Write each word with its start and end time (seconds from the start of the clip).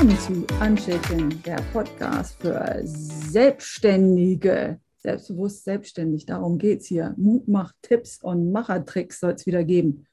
Willkommen 0.00 0.46
zu 0.46 0.64
Unshaken, 0.64 1.42
der 1.42 1.60
Podcast 1.72 2.40
für 2.40 2.82
Selbstständige. 2.84 4.78
Selbstbewusst 4.98 5.64
selbstständig, 5.64 6.24
darum 6.24 6.56
geht 6.56 6.82
es 6.82 6.86
hier. 6.86 7.16
Mutmach, 7.16 7.72
Tipps 7.82 8.22
und 8.22 8.52
Machertricks 8.52 9.18
soll 9.18 9.32
es 9.32 9.44
wieder 9.44 9.64
geben. 9.64 10.06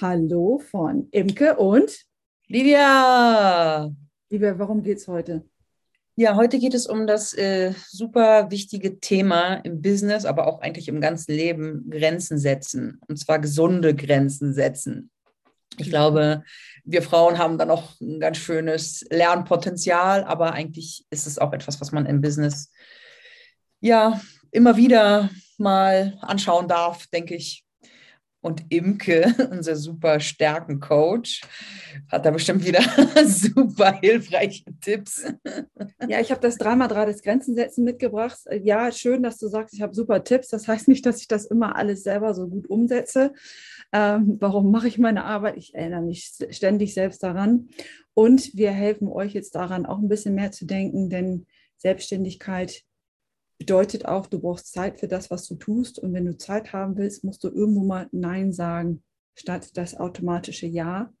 Hallo 0.00 0.58
von 0.58 1.08
Imke 1.10 1.54
und 1.56 2.06
Livia. 2.46 3.94
Livia, 4.30 4.58
warum 4.58 4.82
geht 4.82 4.96
es 4.96 5.06
heute? 5.06 5.44
Ja, 6.14 6.34
heute 6.36 6.58
geht 6.58 6.72
es 6.72 6.86
um 6.86 7.06
das 7.06 7.34
äh, 7.34 7.74
super 7.90 8.50
wichtige 8.50 9.00
Thema 9.00 9.56
im 9.56 9.82
Business, 9.82 10.24
aber 10.24 10.46
auch 10.46 10.62
eigentlich 10.62 10.88
im 10.88 11.02
ganzen 11.02 11.32
Leben, 11.32 11.90
Grenzen 11.90 12.38
setzen. 12.38 13.02
Und 13.06 13.18
zwar 13.18 13.38
gesunde 13.38 13.94
Grenzen 13.94 14.54
setzen. 14.54 15.10
Ich 15.78 15.90
glaube, 15.90 16.42
wir 16.84 17.02
Frauen 17.02 17.38
haben 17.38 17.58
da 17.58 17.64
noch 17.64 18.00
ein 18.00 18.20
ganz 18.20 18.38
schönes 18.38 19.04
Lernpotenzial, 19.10 20.24
aber 20.24 20.52
eigentlich 20.52 21.04
ist 21.10 21.26
es 21.26 21.38
auch 21.38 21.52
etwas, 21.52 21.80
was 21.80 21.92
man 21.92 22.06
im 22.06 22.20
Business 22.20 22.70
ja 23.80 24.20
immer 24.50 24.76
wieder 24.76 25.30
mal 25.58 26.18
anschauen 26.22 26.68
darf, 26.68 27.06
denke 27.08 27.34
ich. 27.34 27.64
Und 28.40 28.62
Imke, 28.68 29.34
unser 29.50 29.74
super 29.74 30.20
Stärkencoach, 30.20 31.42
hat 32.08 32.24
da 32.24 32.30
bestimmt 32.30 32.64
wieder 32.64 32.80
super 33.26 33.98
hilfreiche 34.00 34.64
Tipps. 34.80 35.24
Ja, 36.06 36.20
ich 36.20 36.30
habe 36.30 36.40
das 36.40 36.56
dreimal 36.56 36.86
drei 36.86 37.06
des 37.06 37.22
Grenzensetzen 37.22 37.82
mitgebracht. 37.82 38.38
Ja, 38.62 38.92
schön, 38.92 39.24
dass 39.24 39.38
du 39.38 39.48
sagst, 39.48 39.74
ich 39.74 39.82
habe 39.82 39.94
super 39.94 40.22
Tipps. 40.22 40.48
Das 40.48 40.68
heißt 40.68 40.86
nicht, 40.86 41.04
dass 41.04 41.20
ich 41.20 41.26
das 41.26 41.46
immer 41.46 41.74
alles 41.74 42.04
selber 42.04 42.34
so 42.34 42.46
gut 42.46 42.68
umsetze. 42.70 43.32
Ähm, 43.92 44.36
warum 44.40 44.70
mache 44.70 44.88
ich 44.88 44.98
meine 44.98 45.24
Arbeit? 45.24 45.56
Ich 45.56 45.74
erinnere 45.74 46.02
mich 46.02 46.32
ständig 46.50 46.94
selbst 46.94 47.22
daran. 47.22 47.68
Und 48.14 48.54
wir 48.54 48.70
helfen 48.70 49.08
euch 49.08 49.32
jetzt 49.34 49.54
daran, 49.54 49.86
auch 49.86 49.98
ein 49.98 50.08
bisschen 50.08 50.34
mehr 50.34 50.52
zu 50.52 50.66
denken, 50.66 51.10
denn 51.10 51.46
Selbstständigkeit 51.76 52.82
bedeutet 53.58 54.06
auch, 54.06 54.26
du 54.26 54.40
brauchst 54.40 54.72
Zeit 54.72 55.00
für 55.00 55.08
das, 55.08 55.30
was 55.30 55.46
du 55.46 55.54
tust. 55.54 55.98
Und 55.98 56.12
wenn 56.12 56.24
du 56.24 56.36
Zeit 56.36 56.72
haben 56.72 56.96
willst, 56.96 57.24
musst 57.24 57.44
du 57.44 57.48
irgendwo 57.48 57.84
mal 57.84 58.08
Nein 58.12 58.52
sagen, 58.52 59.02
statt 59.34 59.76
das 59.76 59.96
automatische 59.96 60.66
Ja. 60.66 61.12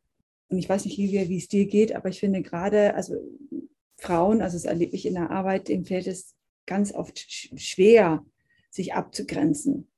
Und 0.48 0.58
ich 0.58 0.68
weiß 0.68 0.84
nicht, 0.84 0.98
wie 0.98 1.36
es 1.36 1.48
dir 1.48 1.66
geht, 1.66 1.94
aber 1.94 2.08
ich 2.08 2.20
finde 2.20 2.42
gerade, 2.42 2.94
also 2.94 3.16
Frauen, 3.96 4.42
also 4.42 4.56
das 4.56 4.64
erlebe 4.64 4.94
ich 4.94 5.06
in 5.06 5.14
der 5.14 5.30
Arbeit, 5.30 5.68
dem 5.68 5.84
fällt 5.84 6.06
es 6.06 6.34
ganz 6.66 6.92
oft 6.92 7.18
schwer, 7.18 8.24
sich 8.70 8.94
abzugrenzen 8.94 9.88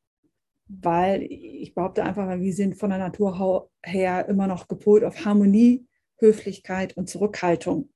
weil 0.69 1.23
ich 1.23 1.75
behaupte 1.75 2.05
einfach, 2.05 2.39
wir 2.39 2.53
sind 2.53 2.77
von 2.77 2.91
der 2.91 2.99
Natur 2.99 3.71
her 3.83 4.29
immer 4.29 4.47
noch 4.47 4.69
gepolt 4.69 5.05
auf 5.05 5.25
Harmonie, 5.25 5.87
Höflichkeit 6.19 6.97
und 6.97 7.09
Zurückhaltung. 7.09 7.91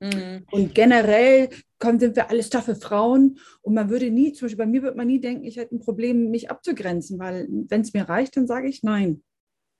Mhm. 0.00 0.46
Und 0.50 0.74
generell 0.74 1.50
kommen, 1.78 2.00
sind 2.00 2.16
wir 2.16 2.30
alle 2.30 2.42
staffe 2.42 2.74
Frauen 2.74 3.38
und 3.60 3.74
man 3.74 3.90
würde 3.90 4.10
nie, 4.10 4.32
zum 4.32 4.46
Beispiel 4.46 4.64
bei 4.64 4.70
mir 4.70 4.82
würde 4.82 4.96
man 4.96 5.06
nie 5.06 5.20
denken, 5.20 5.44
ich 5.44 5.56
hätte 5.56 5.74
ein 5.74 5.80
Problem, 5.80 6.30
mich 6.30 6.50
abzugrenzen, 6.50 7.18
weil 7.18 7.46
wenn 7.50 7.82
es 7.82 7.92
mir 7.92 8.08
reicht, 8.08 8.36
dann 8.36 8.46
sage 8.46 8.68
ich 8.68 8.82
nein. 8.82 9.22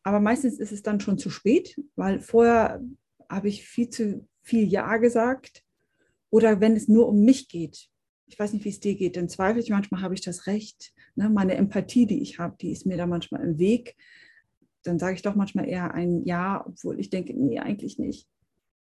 Aber 0.05 0.21
meistens 0.21 0.59
ist 0.59 0.73
es 0.73 0.83
dann 0.83 1.01
schon 1.01 1.19
zu 1.19 1.31
spät, 1.31 1.77
weil 1.97 2.21
vorher 2.21 2.83
habe 3.29 3.49
ich 3.49 3.65
viel 3.67 3.89
zu 3.89 4.27
viel 4.43 4.65
Ja 4.65 4.97
gesagt 4.97 5.65
oder 6.31 6.61
wenn 6.61 6.77
es 6.77 6.89
nur 6.89 7.09
um 7.09 7.25
mich 7.25 7.49
geht. 7.49 7.89
Ich 8.33 8.39
weiß 8.39 8.55
nicht, 8.55 8.65
wie 8.65 8.71
es 8.71 8.81
dir 8.81 8.95
geht, 8.95 9.19
dann 9.19 9.29
zweifle 9.29 9.61
ich 9.61 9.69
manchmal, 9.69 10.01
habe 10.01 10.15
ich 10.15 10.23
das 10.23 10.47
Recht, 10.47 10.95
ne, 11.17 11.29
meine 11.29 11.55
Empathie, 11.55 12.07
die 12.07 12.23
ich 12.23 12.39
habe, 12.39 12.57
die 12.59 12.73
ist 12.73 12.87
mir 12.87 12.97
da 12.97 13.07
manchmal 13.07 13.43
im 13.43 13.59
Weg. 13.59 13.95
Dann 14.85 14.99
sage 14.99 15.15
ich 15.17 15.23
doch 15.23 15.35
manchmal 15.35 15.69
eher 15.69 15.93
ein 15.93 16.25
Ja, 16.25 16.65
obwohl 16.67 16.99
ich 16.99 17.11
denke, 17.11 17.35
nee, 17.35 17.61
eigentlich 17.61 17.99
nicht. 17.99 18.27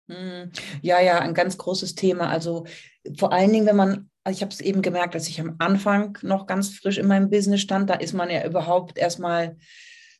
Hm. 0.08 0.52
Ja, 0.82 1.00
ja, 1.00 1.18
ein 1.18 1.34
ganz 1.34 1.58
großes 1.58 1.96
Thema. 1.96 2.28
Also 2.28 2.64
vor 3.18 3.32
allen 3.32 3.52
Dingen, 3.52 3.66
wenn 3.66 3.74
man, 3.74 4.08
ich 4.30 4.40
habe 4.40 4.52
es 4.52 4.60
eben 4.60 4.82
gemerkt, 4.82 5.16
dass 5.16 5.28
ich 5.28 5.40
am 5.40 5.56
Anfang 5.58 6.16
noch 6.22 6.46
ganz 6.46 6.68
frisch 6.70 6.98
in 6.98 7.08
meinem 7.08 7.28
Business 7.28 7.60
stand, 7.60 7.90
da 7.90 7.94
ist 7.94 8.12
man 8.12 8.30
ja 8.30 8.46
überhaupt 8.46 8.98
erstmal 8.98 9.56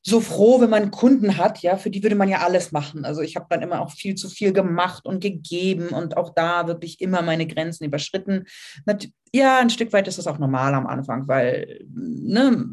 so 0.07 0.21
froh, 0.21 0.61
wenn 0.61 0.69
man 0.69 0.91
Kunden 0.91 1.39
hat, 1.39 1.61
ja, 1.61 1.79
für 1.79 1.89
die 1.89 2.03
würde 2.03 2.15
man 2.15 2.29
ja 2.29 2.41
alles 2.41 2.73
machen. 2.73 3.07
Also 3.07 3.23
ich 3.23 3.37
habe 3.37 3.47
dann 3.49 3.63
immer 3.63 3.81
auch 3.81 3.91
viel 3.91 4.15
zu 4.15 4.29
viel 4.29 4.53
gemacht 4.53 5.07
und 5.07 5.21
gegeben 5.21 5.89
und 5.89 6.19
auch 6.19 6.35
da 6.35 6.67
wirklich 6.67 7.01
immer 7.01 7.23
meine 7.23 7.47
Grenzen 7.47 7.85
überschritten. 7.85 8.45
Ja, 9.33 9.59
ein 9.59 9.71
Stück 9.71 9.93
weit 9.95 10.07
ist 10.07 10.19
das 10.19 10.27
auch 10.27 10.39
normal 10.39 10.75
am 10.75 10.87
Anfang, 10.87 11.27
weil 11.27 11.87
ne, 11.89 12.67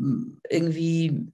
irgendwie 0.49 1.31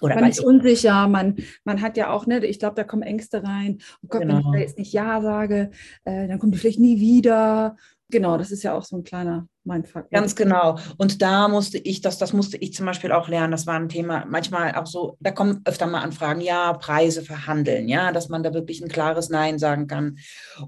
oder 0.00 0.14
man 0.14 0.30
ist 0.30 0.40
unsicher, 0.40 1.08
man, 1.08 1.36
man 1.64 1.82
hat 1.82 1.96
ja 1.96 2.10
auch, 2.10 2.26
ne, 2.26 2.44
ich 2.46 2.58
glaube, 2.58 2.76
da 2.76 2.84
kommen 2.84 3.02
Ängste 3.02 3.42
rein. 3.42 3.78
Oh 4.02 4.06
Gott, 4.08 4.22
genau. 4.22 4.34
wenn 4.34 4.40
ich 4.40 4.52
da 4.52 4.58
jetzt 4.58 4.78
nicht 4.78 4.92
Ja 4.92 5.20
sage, 5.20 5.72
äh, 6.04 6.28
dann 6.28 6.38
kommt 6.38 6.54
die 6.54 6.58
vielleicht 6.58 6.78
nie 6.78 7.00
wieder. 7.00 7.76
Genau, 8.10 8.38
das 8.38 8.50
ist 8.50 8.62
ja 8.62 8.74
auch 8.74 8.84
so 8.84 8.96
ein 8.96 9.04
kleiner 9.04 9.48
Mindfuck. 9.68 10.10
Ganz 10.10 10.34
genau. 10.34 10.78
Und 10.96 11.22
da 11.22 11.46
musste 11.46 11.78
ich, 11.78 12.00
das, 12.00 12.18
das 12.18 12.32
musste 12.32 12.56
ich 12.56 12.72
zum 12.72 12.86
Beispiel 12.86 13.12
auch 13.12 13.28
lernen. 13.28 13.52
Das 13.52 13.66
war 13.66 13.74
ein 13.74 13.88
Thema, 13.88 14.24
manchmal 14.28 14.74
auch 14.74 14.86
so, 14.86 15.16
da 15.20 15.30
kommen 15.30 15.60
öfter 15.64 15.86
mal 15.86 16.00
Anfragen, 16.00 16.40
ja, 16.40 16.72
Preise 16.72 17.22
verhandeln, 17.22 17.88
ja, 17.88 18.10
dass 18.10 18.28
man 18.28 18.42
da 18.42 18.54
wirklich 18.54 18.80
ein 18.80 18.88
klares 18.88 19.28
Nein 19.28 19.58
sagen 19.58 19.86
kann. 19.86 20.18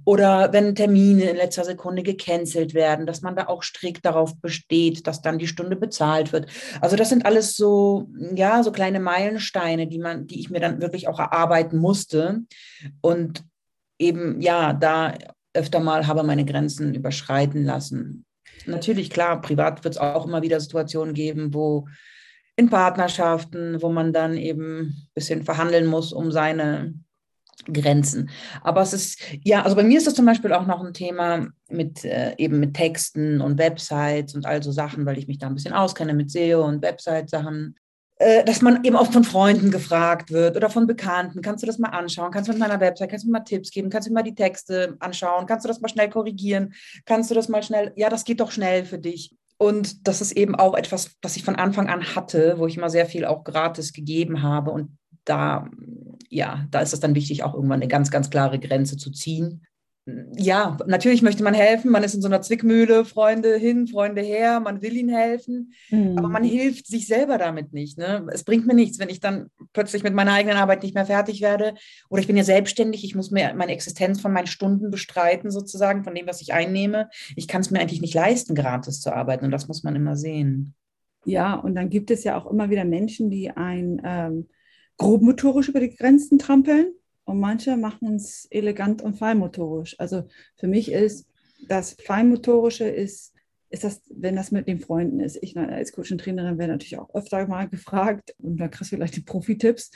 Oder 0.04 0.52
wenn 0.52 0.74
Termine 0.74 1.24
in 1.24 1.36
letzter 1.36 1.64
Sekunde 1.64 2.02
gecancelt 2.02 2.74
werden, 2.74 3.06
dass 3.06 3.22
man 3.22 3.34
da 3.34 3.48
auch 3.48 3.62
strikt 3.62 4.04
darauf 4.04 4.36
besteht, 4.36 5.06
dass 5.06 5.22
dann 5.22 5.38
die 5.38 5.48
Stunde 5.48 5.76
bezahlt 5.76 6.32
wird. 6.32 6.46
Also 6.80 6.96
das 6.96 7.08
sind 7.08 7.26
alles 7.26 7.56
so, 7.56 8.08
ja, 8.34 8.62
so 8.62 8.70
kleine 8.70 9.00
Meilensteine, 9.00 9.88
die 9.88 9.98
man, 9.98 10.26
die 10.26 10.38
ich 10.38 10.50
mir 10.50 10.60
dann 10.60 10.80
wirklich 10.80 11.08
auch 11.08 11.18
erarbeiten 11.18 11.78
musste. 11.78 12.40
Und 13.00 13.44
eben, 13.98 14.40
ja, 14.40 14.72
da 14.72 15.14
öfter 15.54 15.80
mal 15.80 16.06
habe 16.06 16.22
meine 16.22 16.44
Grenzen 16.44 16.94
überschreiten 16.94 17.64
lassen. 17.64 18.24
Natürlich, 18.66 19.10
klar, 19.10 19.40
privat 19.40 19.84
wird 19.84 19.94
es 19.94 20.00
auch 20.00 20.26
immer 20.26 20.42
wieder 20.42 20.60
Situationen 20.60 21.14
geben, 21.14 21.54
wo 21.54 21.86
in 22.56 22.68
Partnerschaften, 22.68 23.80
wo 23.80 23.88
man 23.88 24.12
dann 24.12 24.36
eben 24.36 24.80
ein 24.80 25.08
bisschen 25.14 25.42
verhandeln 25.44 25.86
muss 25.86 26.12
um 26.12 26.30
seine 26.30 26.94
Grenzen. 27.72 28.30
Aber 28.62 28.82
es 28.82 28.92
ist, 28.92 29.20
ja, 29.44 29.62
also 29.62 29.76
bei 29.76 29.82
mir 29.82 29.98
ist 29.98 30.06
das 30.06 30.14
zum 30.14 30.26
Beispiel 30.26 30.52
auch 30.52 30.66
noch 30.66 30.84
ein 30.84 30.94
Thema 30.94 31.48
mit 31.68 32.04
äh, 32.04 32.34
eben 32.38 32.60
mit 32.60 32.74
Texten 32.74 33.40
und 33.40 33.58
Websites 33.58 34.34
und 34.34 34.46
all 34.46 34.62
so 34.62 34.72
Sachen, 34.72 35.06
weil 35.06 35.18
ich 35.18 35.26
mich 35.26 35.38
da 35.38 35.46
ein 35.46 35.54
bisschen 35.54 35.74
auskenne 35.74 36.14
mit 36.14 36.30
SEO 36.30 36.64
und 36.66 36.82
Website-Sachen. 36.82 37.76
Äh, 38.20 38.44
dass 38.44 38.60
man 38.60 38.84
eben 38.84 38.96
auch 38.96 39.10
von 39.10 39.24
Freunden 39.24 39.70
gefragt 39.70 40.30
wird 40.30 40.54
oder 40.54 40.68
von 40.68 40.86
Bekannten, 40.86 41.40
kannst 41.40 41.62
du 41.62 41.66
das 41.66 41.78
mal 41.78 41.88
anschauen, 41.88 42.30
kannst 42.30 42.48
du 42.48 42.52
mit 42.52 42.60
meiner 42.60 42.78
Website, 42.78 43.08
kannst 43.08 43.24
du 43.24 43.28
mir 43.28 43.38
mal 43.38 43.44
Tipps 43.44 43.70
geben, 43.70 43.88
kannst 43.88 44.06
du 44.06 44.12
mir 44.12 44.16
mal 44.16 44.22
die 44.22 44.34
Texte 44.34 44.94
anschauen, 45.00 45.46
kannst 45.46 45.64
du 45.64 45.68
das 45.68 45.80
mal 45.80 45.88
schnell 45.88 46.10
korrigieren, 46.10 46.74
kannst 47.06 47.30
du 47.30 47.34
das 47.34 47.48
mal 47.48 47.62
schnell, 47.62 47.94
ja, 47.96 48.10
das 48.10 48.26
geht 48.26 48.40
doch 48.40 48.50
schnell 48.50 48.84
für 48.84 48.98
dich. 48.98 49.34
Und 49.56 50.06
das 50.06 50.20
ist 50.20 50.32
eben 50.32 50.54
auch 50.54 50.74
etwas, 50.74 51.16
was 51.22 51.36
ich 51.36 51.44
von 51.44 51.56
Anfang 51.56 51.88
an 51.88 52.14
hatte, 52.14 52.56
wo 52.58 52.66
ich 52.66 52.76
immer 52.76 52.90
sehr 52.90 53.06
viel 53.06 53.24
auch 53.24 53.42
gratis 53.42 53.94
gegeben 53.94 54.42
habe. 54.42 54.70
Und 54.70 54.98
da, 55.24 55.70
ja, 56.28 56.66
da 56.70 56.80
ist 56.80 56.92
es 56.92 57.00
dann 57.00 57.14
wichtig, 57.14 57.42
auch 57.42 57.54
irgendwann 57.54 57.80
eine 57.80 57.88
ganz, 57.88 58.10
ganz 58.10 58.28
klare 58.28 58.58
Grenze 58.58 58.98
zu 58.98 59.10
ziehen 59.10 59.62
ja, 60.06 60.76
natürlich 60.86 61.22
möchte 61.22 61.42
man 61.42 61.54
helfen. 61.54 61.90
Man 61.90 62.02
ist 62.02 62.14
in 62.14 62.22
so 62.22 62.28
einer 62.28 62.40
Zwickmühle, 62.40 63.04
Freunde 63.04 63.56
hin, 63.56 63.86
Freunde 63.86 64.22
her, 64.22 64.60
man 64.60 64.82
will 64.82 64.96
ihnen 64.96 65.10
helfen, 65.10 65.72
mhm. 65.90 66.16
aber 66.16 66.28
man 66.28 66.42
hilft 66.42 66.86
sich 66.86 67.06
selber 67.06 67.38
damit 67.38 67.72
nicht. 67.72 67.98
Ne? 67.98 68.26
Es 68.32 68.44
bringt 68.44 68.66
mir 68.66 68.74
nichts, 68.74 68.98
wenn 68.98 69.08
ich 69.08 69.20
dann 69.20 69.48
plötzlich 69.72 70.02
mit 70.02 70.14
meiner 70.14 70.32
eigenen 70.32 70.56
Arbeit 70.56 70.82
nicht 70.82 70.94
mehr 70.94 71.06
fertig 71.06 71.40
werde. 71.42 71.74
Oder 72.08 72.20
ich 72.20 72.26
bin 72.26 72.36
ja 72.36 72.44
selbstständig, 72.44 73.04
ich 73.04 73.14
muss 73.14 73.30
mir 73.30 73.52
meine 73.54 73.72
Existenz 73.72 74.20
von 74.20 74.32
meinen 74.32 74.46
Stunden 74.46 74.90
bestreiten, 74.90 75.50
sozusagen, 75.50 76.04
von 76.04 76.14
dem, 76.14 76.26
was 76.26 76.40
ich 76.40 76.52
einnehme. 76.52 77.08
Ich 77.36 77.46
kann 77.46 77.60
es 77.60 77.70
mir 77.70 77.80
eigentlich 77.80 78.00
nicht 78.00 78.14
leisten, 78.14 78.54
gratis 78.54 79.00
zu 79.00 79.12
arbeiten 79.12 79.44
und 79.44 79.50
das 79.50 79.68
muss 79.68 79.82
man 79.82 79.96
immer 79.96 80.16
sehen. 80.16 80.74
Ja, 81.26 81.54
und 81.54 81.74
dann 81.74 81.90
gibt 81.90 82.10
es 82.10 82.24
ja 82.24 82.38
auch 82.38 82.50
immer 82.50 82.70
wieder 82.70 82.84
Menschen, 82.84 83.30
die 83.30 83.50
ein 83.50 84.00
ähm, 84.04 84.48
grobmotorisch 84.96 85.68
über 85.68 85.80
die 85.80 85.94
Grenzen 85.94 86.38
trampeln 86.38 86.94
und 87.30 87.38
manche 87.38 87.76
machen 87.76 88.16
es 88.16 88.46
elegant 88.50 89.02
und 89.02 89.14
feinmotorisch. 89.14 89.94
Also 90.00 90.24
für 90.56 90.66
mich 90.66 90.90
ist 90.90 91.28
das 91.68 91.92
Feinmotorische 91.92 92.88
ist, 92.88 93.34
ist 93.68 93.84
das, 93.84 94.02
wenn 94.10 94.34
das 94.34 94.50
mit 94.50 94.66
den 94.66 94.80
Freunden 94.80 95.20
ist. 95.20 95.38
Ich 95.40 95.56
als 95.56 95.92
Coach 95.92 96.10
und 96.10 96.18
Trainerin 96.18 96.58
werde 96.58 96.72
natürlich 96.72 96.98
auch 96.98 97.14
öfter 97.14 97.46
mal 97.46 97.68
gefragt 97.68 98.34
und 98.38 98.56
da 98.56 98.66
kriegst 98.66 98.90
du 98.90 98.96
vielleicht 98.96 99.16
die 99.16 99.22
Profi-Tipps, 99.22 99.92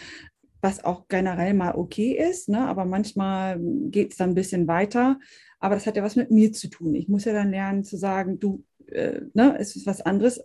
was 0.61 0.85
auch 0.85 1.09
generell 1.09 1.55
mal 1.55 1.75
okay 1.75 2.13
ist, 2.13 2.49
ne? 2.49 2.67
aber 2.67 2.85
manchmal 2.85 3.59
geht 3.61 4.13
es 4.13 4.17
dann 4.17 4.31
ein 4.31 4.35
bisschen 4.35 4.69
weiter. 4.69 5.19
Aber 5.59 5.75
das 5.75 5.87
hat 5.87 5.97
ja 5.97 6.03
was 6.05 6.15
mit 6.15 6.31
mir 6.31 6.53
zu 6.53 6.69
tun. 6.69 6.95
Ich 6.95 7.09
muss 7.09 7.25
ja 7.25 7.33
dann 7.33 7.51
lernen 7.51 7.85
zu 7.85 7.97
sagen, 7.97 8.39
du, 8.39 8.65
äh, 8.87 9.23
ne, 9.33 9.57
es 9.59 9.75
ist 9.75 9.87
was 9.87 10.03
anderes. 10.03 10.45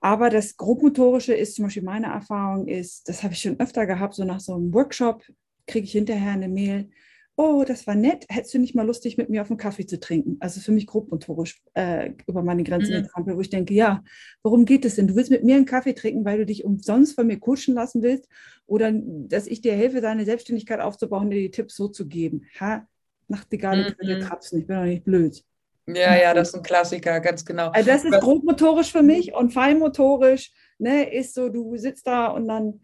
Aber 0.00 0.30
das 0.30 0.56
Grobmotorische 0.56 1.34
ist 1.34 1.56
zum 1.56 1.64
Beispiel 1.64 1.82
meine 1.82 2.06
Erfahrung 2.06 2.66
ist, 2.66 3.08
das 3.08 3.22
habe 3.22 3.34
ich 3.34 3.42
schon 3.42 3.60
öfter 3.60 3.84
gehabt, 3.86 4.14
so 4.14 4.24
nach 4.24 4.40
so 4.40 4.54
einem 4.54 4.72
Workshop, 4.72 5.22
kriege 5.70 5.84
ich 5.84 5.92
hinterher 5.92 6.32
eine 6.32 6.48
Mail, 6.48 6.90
oh, 7.36 7.64
das 7.66 7.86
war 7.86 7.94
nett, 7.94 8.26
hättest 8.28 8.52
du 8.52 8.58
nicht 8.58 8.74
mal 8.74 8.86
lustig, 8.86 9.16
mit 9.16 9.30
mir 9.30 9.40
auf 9.40 9.50
einen 9.50 9.56
Kaffee 9.56 9.86
zu 9.86 9.98
trinken? 9.98 10.36
Also 10.40 10.60
für 10.60 10.72
mich 10.72 10.86
grobmotorisch 10.86 11.62
äh, 11.74 12.10
über 12.26 12.42
meine 12.42 12.64
Grenzen 12.64 13.08
mhm. 13.16 13.36
wo 13.36 13.40
ich 13.40 13.48
denke, 13.48 13.72
ja, 13.72 14.04
worum 14.42 14.66
geht 14.66 14.84
es 14.84 14.96
denn? 14.96 15.06
Du 15.06 15.16
willst 15.16 15.30
mit 15.30 15.42
mir 15.42 15.56
einen 15.56 15.64
Kaffee 15.64 15.94
trinken, 15.94 16.24
weil 16.24 16.38
du 16.38 16.46
dich 16.46 16.64
umsonst 16.64 17.14
von 17.14 17.26
mir 17.26 17.38
coachen 17.38 17.74
lassen 17.74 18.02
willst 18.02 18.28
oder 18.66 18.92
dass 18.92 19.46
ich 19.46 19.62
dir 19.62 19.72
helfe, 19.72 20.02
deine 20.02 20.26
Selbstständigkeit 20.26 20.80
aufzubauen, 20.80 21.30
dir 21.30 21.40
die 21.40 21.50
Tipps 21.50 21.76
so 21.76 21.88
zu 21.88 22.06
geben. 22.06 22.44
Ha, 22.60 22.86
Nachtigalle 23.28 23.96
mhm. 23.98 24.20
trapsen, 24.20 24.60
ich 24.60 24.66
bin 24.66 24.76
doch 24.76 24.84
nicht 24.84 25.04
blöd. 25.04 25.42
Ja, 25.86 26.16
ja, 26.16 26.34
das 26.34 26.50
ist 26.50 26.56
ein 26.56 26.62
Klassiker, 26.62 27.20
ganz 27.20 27.44
genau. 27.44 27.70
Also 27.70 27.88
das 27.88 28.04
ist 28.04 28.20
grobmotorisch 28.20 28.92
für 28.92 29.02
mich 29.02 29.34
und 29.34 29.52
feinmotorisch 29.52 30.52
ne, 30.78 31.12
ist 31.12 31.34
so, 31.34 31.48
du 31.48 31.76
sitzt 31.76 32.06
da 32.06 32.26
und 32.26 32.48
dann, 32.48 32.80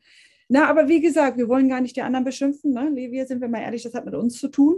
na, 0.49 0.69
aber 0.69 0.89
wie 0.89 1.01
gesagt, 1.01 1.39
wir 1.39 1.49
wollen 1.49 1.69
gar 1.69 1.81
nicht 1.81 1.97
die 1.97 2.03
anderen 2.03 2.25
beschimpfen, 2.25 2.73
ne? 2.73 2.93
Wir 2.95 3.27
sind 3.27 3.41
wir 3.41 3.49
mal 3.49 3.63
ehrlich, 3.63 3.83
das 3.83 3.95
hat 3.95 4.05
mit 4.05 4.15
uns 4.15 4.39
zu 4.39 4.49
tun. 4.49 4.77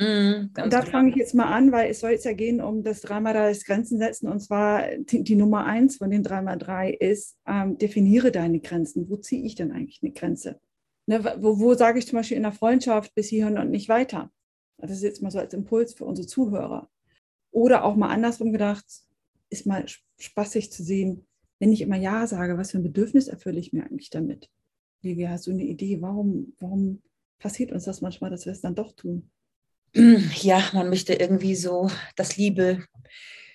Mhm, 0.00 0.50
und 0.60 0.72
da 0.72 0.82
fange 0.82 1.10
ich 1.10 1.16
jetzt 1.16 1.34
mal 1.34 1.46
an, 1.46 1.70
weil 1.70 1.90
es 1.90 2.00
soll 2.00 2.10
jetzt 2.10 2.24
ja 2.24 2.32
gehen 2.32 2.60
um 2.60 2.82
das 2.82 3.04
3x3 3.04 3.32
das 3.32 3.64
Grenzen 3.64 3.98
setzen. 3.98 4.28
Und 4.28 4.40
zwar 4.40 4.88
die, 4.96 5.22
die 5.22 5.36
Nummer 5.36 5.66
eins 5.66 5.98
von 5.98 6.10
den 6.10 6.24
3x3 6.24 6.90
ist, 6.90 7.36
ähm, 7.46 7.78
definiere 7.78 8.32
deine 8.32 8.58
Grenzen. 8.58 9.08
Wo 9.08 9.16
ziehe 9.16 9.44
ich 9.44 9.54
denn 9.54 9.70
eigentlich 9.70 10.00
eine 10.02 10.12
Grenze? 10.12 10.60
Ne, 11.06 11.22
wo, 11.38 11.60
wo 11.60 11.74
sage 11.74 11.98
ich 11.98 12.08
zum 12.08 12.16
Beispiel 12.16 12.36
in 12.36 12.42
der 12.42 12.52
Freundschaft 12.52 13.14
bis 13.14 13.28
hierhin 13.28 13.58
und 13.58 13.70
nicht 13.70 13.88
weiter? 13.88 14.32
Das 14.78 14.90
ist 14.90 15.02
jetzt 15.02 15.22
mal 15.22 15.30
so 15.30 15.38
als 15.38 15.54
Impuls 15.54 15.94
für 15.94 16.04
unsere 16.04 16.26
Zuhörer. 16.26 16.88
Oder 17.52 17.84
auch 17.84 17.94
mal 17.94 18.08
andersrum 18.08 18.52
gedacht, 18.52 18.84
ist 19.48 19.66
mal 19.66 19.84
spaßig 20.18 20.72
zu 20.72 20.82
sehen, 20.82 21.26
wenn 21.60 21.72
ich 21.72 21.82
immer 21.82 21.96
Ja 21.96 22.26
sage, 22.26 22.58
was 22.58 22.72
für 22.72 22.78
ein 22.78 22.82
Bedürfnis 22.82 23.28
erfülle 23.28 23.60
ich 23.60 23.72
mir 23.72 23.84
eigentlich 23.84 24.10
damit? 24.10 24.50
Livia, 25.04 25.28
hast 25.28 25.46
du 25.46 25.50
eine 25.50 25.62
Idee, 25.62 26.00
warum, 26.00 26.54
warum 26.58 27.02
passiert 27.38 27.72
uns 27.72 27.84
das 27.84 28.00
manchmal, 28.00 28.30
dass 28.30 28.46
wir 28.46 28.52
es 28.52 28.62
dann 28.62 28.74
doch 28.74 28.92
tun? 28.92 29.30
Ja, 30.40 30.60
man 30.72 30.88
möchte 30.88 31.14
irgendwie 31.14 31.54
so 31.54 31.88
das 32.16 32.36
Liebe, 32.36 32.84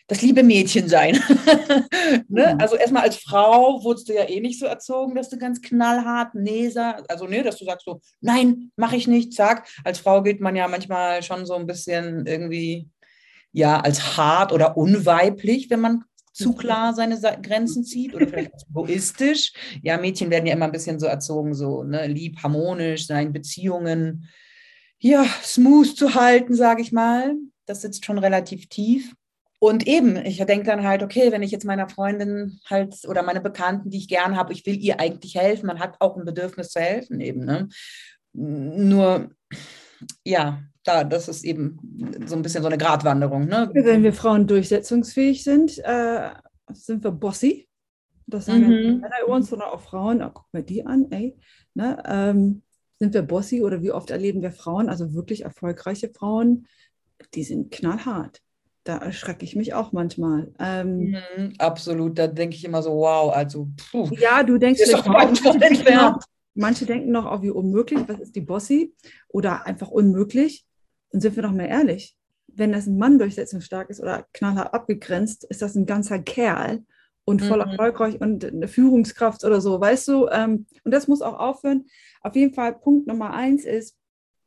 das 0.08 0.22
liebe 0.22 0.42
Mädchen 0.42 0.88
sein. 0.88 1.14
ne? 2.30 2.44
ja. 2.44 2.56
Also 2.58 2.78
erstmal 2.78 3.04
als 3.04 3.18
Frau 3.18 3.84
wurdest 3.84 4.08
du 4.08 4.14
ja 4.14 4.30
eh 4.30 4.40
nicht 4.40 4.58
so 4.58 4.66
erzogen, 4.66 5.16
dass 5.16 5.30
du 5.30 5.38
ganz 5.38 5.62
knallhart 5.62 6.36
nee 6.36 6.70
sagst. 6.70 7.10
Also 7.10 7.28
ne, 7.28 7.44
dass 7.44 7.58
du 7.58 7.66
sagst 7.66 7.86
so, 7.86 8.00
nein, 8.22 8.72
mache 8.78 8.96
ich 8.96 9.08
nicht, 9.08 9.34
sag. 9.34 9.68
Als 9.84 10.00
Frau 10.00 10.24
gilt 10.24 10.40
man 10.40 10.56
ja 10.56 10.68
manchmal 10.70 11.22
schon 11.24 11.46
so 11.46 11.56
ein 11.56 11.68
bisschen 11.68 12.26
irgendwie 12.26 12.88
ja 13.52 13.82
als 13.82 14.16
hart 14.16 14.54
oder 14.54 14.78
unweiblich, 14.78 15.70
wenn 15.70 15.82
man 15.82 16.06
zu 16.32 16.54
klar 16.54 16.94
seine 16.94 17.20
Grenzen 17.42 17.84
zieht 17.84 18.16
oder 18.16 18.28
vielleicht 18.28 18.54
egoistisch. 18.70 19.52
Ja, 19.82 19.98
Mädchen 19.98 20.30
werden 20.30 20.46
ja 20.46 20.54
immer 20.54 20.66
ein 20.66 20.72
bisschen 20.72 21.00
so 21.00 21.08
erzogen, 21.08 21.54
so 21.54 21.84
ne, 21.84 22.08
lieb, 22.08 22.42
harmonisch 22.42 23.08
sein, 23.08 23.34
Beziehungen 23.34 24.28
ja, 25.00 25.26
smooth 25.44 25.96
zu 25.96 26.16
halten, 26.16 26.54
sage 26.54 26.82
ich 26.82 26.92
mal. 26.92 27.36
Das 27.66 27.82
sitzt 27.82 28.06
schon 28.06 28.18
relativ 28.18 28.68
tief. 28.68 29.14
Und 29.60 29.88
eben, 29.88 30.16
ich 30.26 30.38
denke 30.38 30.66
dann 30.66 30.86
halt, 30.86 31.04
okay, 31.04 31.32
wenn 31.32 31.44
ich 31.44 31.52
jetzt 31.52 31.66
meiner 31.66 31.90
Freundin 31.90 32.60
halt 32.70 32.96
oder 33.08 33.24
meine 33.24 33.42
Bekannten, 33.42 33.90
die 33.90 33.98
ich 33.98 34.08
gern 34.08 34.38
habe, 34.38 34.54
ich 34.54 34.66
will 34.66 34.78
ihr 34.78 35.00
eigentlich 35.00 35.36
helfen, 35.36 35.68
man 35.68 35.80
hat 35.80 35.98
auch 36.00 36.16
ein 36.16 36.26
Bedürfnis 36.26 36.70
zu 36.70 36.80
helfen 36.80 37.20
eben. 37.20 37.44
Ne? 37.44 37.68
Nur, 38.34 39.32
ja, 40.24 40.62
da, 40.90 41.04
das 41.04 41.28
ist 41.28 41.44
eben 41.44 41.78
so 42.26 42.36
ein 42.36 42.42
bisschen 42.42 42.64
so 42.64 42.68
eine 42.68 42.78
Gratwanderung. 42.78 43.46
Ne? 43.46 43.70
Wenn 43.74 44.04
wir 44.04 44.14
Frauen 44.14 44.48
durchsetzungsfähig 44.48 45.44
sind, 45.44 45.78
äh, 45.80 46.30
sind 46.72 47.04
wir 47.04 47.12
bossy. 47.12 47.68
Das 48.28 48.46
sagen 48.46 48.68
mhm. 48.68 49.00
Männer 49.00 49.16
über 49.24 49.36
uns, 49.36 49.50
sondern 49.50 49.70
auch 49.70 49.82
Frauen. 49.82 50.22
Oh, 50.22 50.30
guck 50.34 50.46
mal 50.52 50.64
die 50.64 50.86
an, 50.86 51.08
ey. 51.12 51.38
Ne? 51.74 52.02
Ähm, 52.06 52.62
sind 53.00 53.14
wir 53.14 53.22
bossy 53.22 53.64
oder 53.64 53.82
wie 53.82 53.92
oft 53.92 54.12
erleben 54.12 54.42
wir 54.42 54.52
Frauen, 54.52 54.90
also 54.90 55.14
wirklich 55.14 55.44
erfolgreiche 55.44 56.10
Frauen, 56.10 56.68
die 57.34 57.44
sind 57.44 57.72
knallhart. 57.72 58.42
Da 58.84 58.98
erschrecke 58.98 59.46
ich 59.46 59.56
mich 59.56 59.74
auch 59.74 59.92
manchmal. 59.92 60.52
Ähm, 60.60 61.16
mhm, 61.38 61.54
absolut, 61.60 62.18
da 62.18 62.28
denke 62.28 62.56
ich 62.56 62.66
immer 62.66 62.84
so, 62.84 62.92
wow, 62.92 63.34
also. 63.34 63.70
Puh, 63.92 64.10
ja, 64.20 64.44
du 64.44 64.58
denkst, 64.58 64.82
ist 64.82 64.94
doch 64.94 65.06
manche, 65.06 66.18
manche 66.56 66.86
denken 66.86 67.12
noch, 67.12 67.32
oh, 67.32 67.42
wie 67.42 67.52
unmöglich, 67.52 68.02
was 68.08 68.20
ist 68.20 68.36
die 68.36 68.42
Bossy? 68.42 68.94
Oder 69.30 69.66
einfach 69.66 69.90
unmöglich. 69.90 70.66
Und 71.12 71.22
sind 71.22 71.36
wir 71.36 71.44
doch 71.44 71.52
mal 71.52 71.66
ehrlich, 71.66 72.16
wenn 72.48 72.72
das 72.72 72.88
ein 72.88 72.98
Mann 72.98 73.20
durchsetzungsstark 73.20 73.90
ist 73.90 74.00
oder 74.00 74.28
knallhart 74.34 74.74
abgegrenzt, 74.74 75.44
ist 75.46 75.62
das 75.62 75.76
ein 75.76 75.86
ganzer 75.86 76.20
Kerl 76.20 76.84
und 77.26 77.42
voll 77.42 77.64
mhm. 77.64 77.72
erfolgreich 77.72 78.20
und 78.22 78.44
eine 78.44 78.68
Führungskraft 78.68 79.44
oder 79.44 79.62
so, 79.62 79.80
weißt 79.80 80.08
du? 80.08 80.28
Ähm, 80.30 80.66
und 80.84 80.92
das 80.92 81.08
muss 81.08 81.22
auch 81.22 81.40
aufhören. 81.40 81.86
Auf 82.22 82.36
jeden 82.36 82.54
Fall, 82.54 82.74
Punkt 82.74 83.08
Nummer 83.08 83.34
eins 83.34 83.66
ist, 83.66 83.98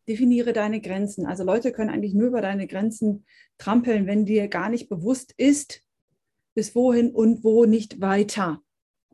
definiere 0.09 0.53
deine 0.53 0.81
Grenzen. 0.81 1.27
Also 1.27 1.45
Leute 1.45 1.73
können 1.73 1.91
eigentlich 1.91 2.15
nur 2.15 2.29
über 2.29 2.41
deine 2.41 2.67
Grenzen 2.67 3.25
trampeln, 3.59 4.07
wenn 4.07 4.25
dir 4.25 4.49
gar 4.49 4.69
nicht 4.69 4.89
bewusst 4.89 5.33
ist, 5.37 5.83
bis 6.55 6.75
wohin 6.75 7.13
und 7.13 7.45
wo 7.45 7.65
nicht 7.67 8.01
weiter. 8.01 8.61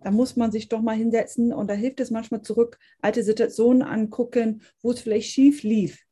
Da 0.01 0.11
muss 0.11 0.37
man 0.37 0.51
sich 0.51 0.69
doch 0.69 0.81
mal 0.81 0.97
hinsetzen 0.97 1.53
und 1.53 1.69
da 1.69 1.75
hilft 1.75 2.01
es 2.01 2.11
manchmal 2.11 2.43
zurück, 2.43 2.79
alte 3.03 3.23
Situationen 3.23 3.83
angucken, 3.83 4.63
wo 4.81 4.93
es 4.93 5.01
vielleicht 5.01 5.31
schief 5.31 5.63
lief 5.63 6.08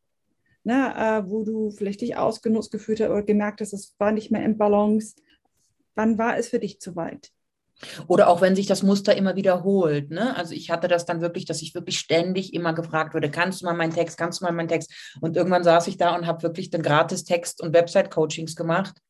ne, 0.66 0.92
äh, 0.96 1.30
wo 1.30 1.44
du 1.44 1.70
vielleicht 1.70 2.00
dich 2.00 2.16
ausgenutzt 2.16 2.72
gefühlt 2.72 3.00
hast 3.00 3.10
oder 3.10 3.22
gemerkt 3.22 3.60
hast, 3.60 3.72
es 3.72 3.94
war 3.98 4.12
nicht 4.12 4.30
mehr 4.30 4.44
im 4.44 4.58
Balance. 4.58 5.14
Wann 5.94 6.18
war 6.18 6.36
es 6.36 6.48
für 6.48 6.58
dich 6.58 6.80
zu 6.80 6.96
weit? 6.96 7.30
Oder 8.08 8.28
auch 8.28 8.40
wenn 8.40 8.56
sich 8.56 8.66
das 8.66 8.82
Muster 8.82 9.16
immer 9.16 9.36
wiederholt. 9.36 10.10
Ne? 10.10 10.34
Also 10.34 10.54
ich 10.54 10.70
hatte 10.70 10.88
das 10.88 11.04
dann 11.04 11.20
wirklich, 11.20 11.44
dass 11.44 11.62
ich 11.62 11.74
wirklich 11.74 11.98
ständig 11.98 12.52
immer 12.52 12.72
gefragt 12.72 13.14
wurde, 13.14 13.30
kannst 13.30 13.60
du 13.60 13.66
mal 13.66 13.74
meinen 13.74 13.92
Text, 13.92 14.18
kannst 14.18 14.40
du 14.40 14.44
mal 14.44 14.52
meinen 14.52 14.68
Text? 14.68 14.92
Und 15.20 15.36
irgendwann 15.36 15.62
saß 15.62 15.86
ich 15.86 15.98
da 15.98 16.16
und 16.16 16.26
habe 16.26 16.42
wirklich 16.42 16.70
dann 16.70 16.82
gratis 16.82 17.24
Text- 17.24 17.62
und 17.62 17.72
Website-Coachings 17.72 18.56
gemacht 18.56 19.00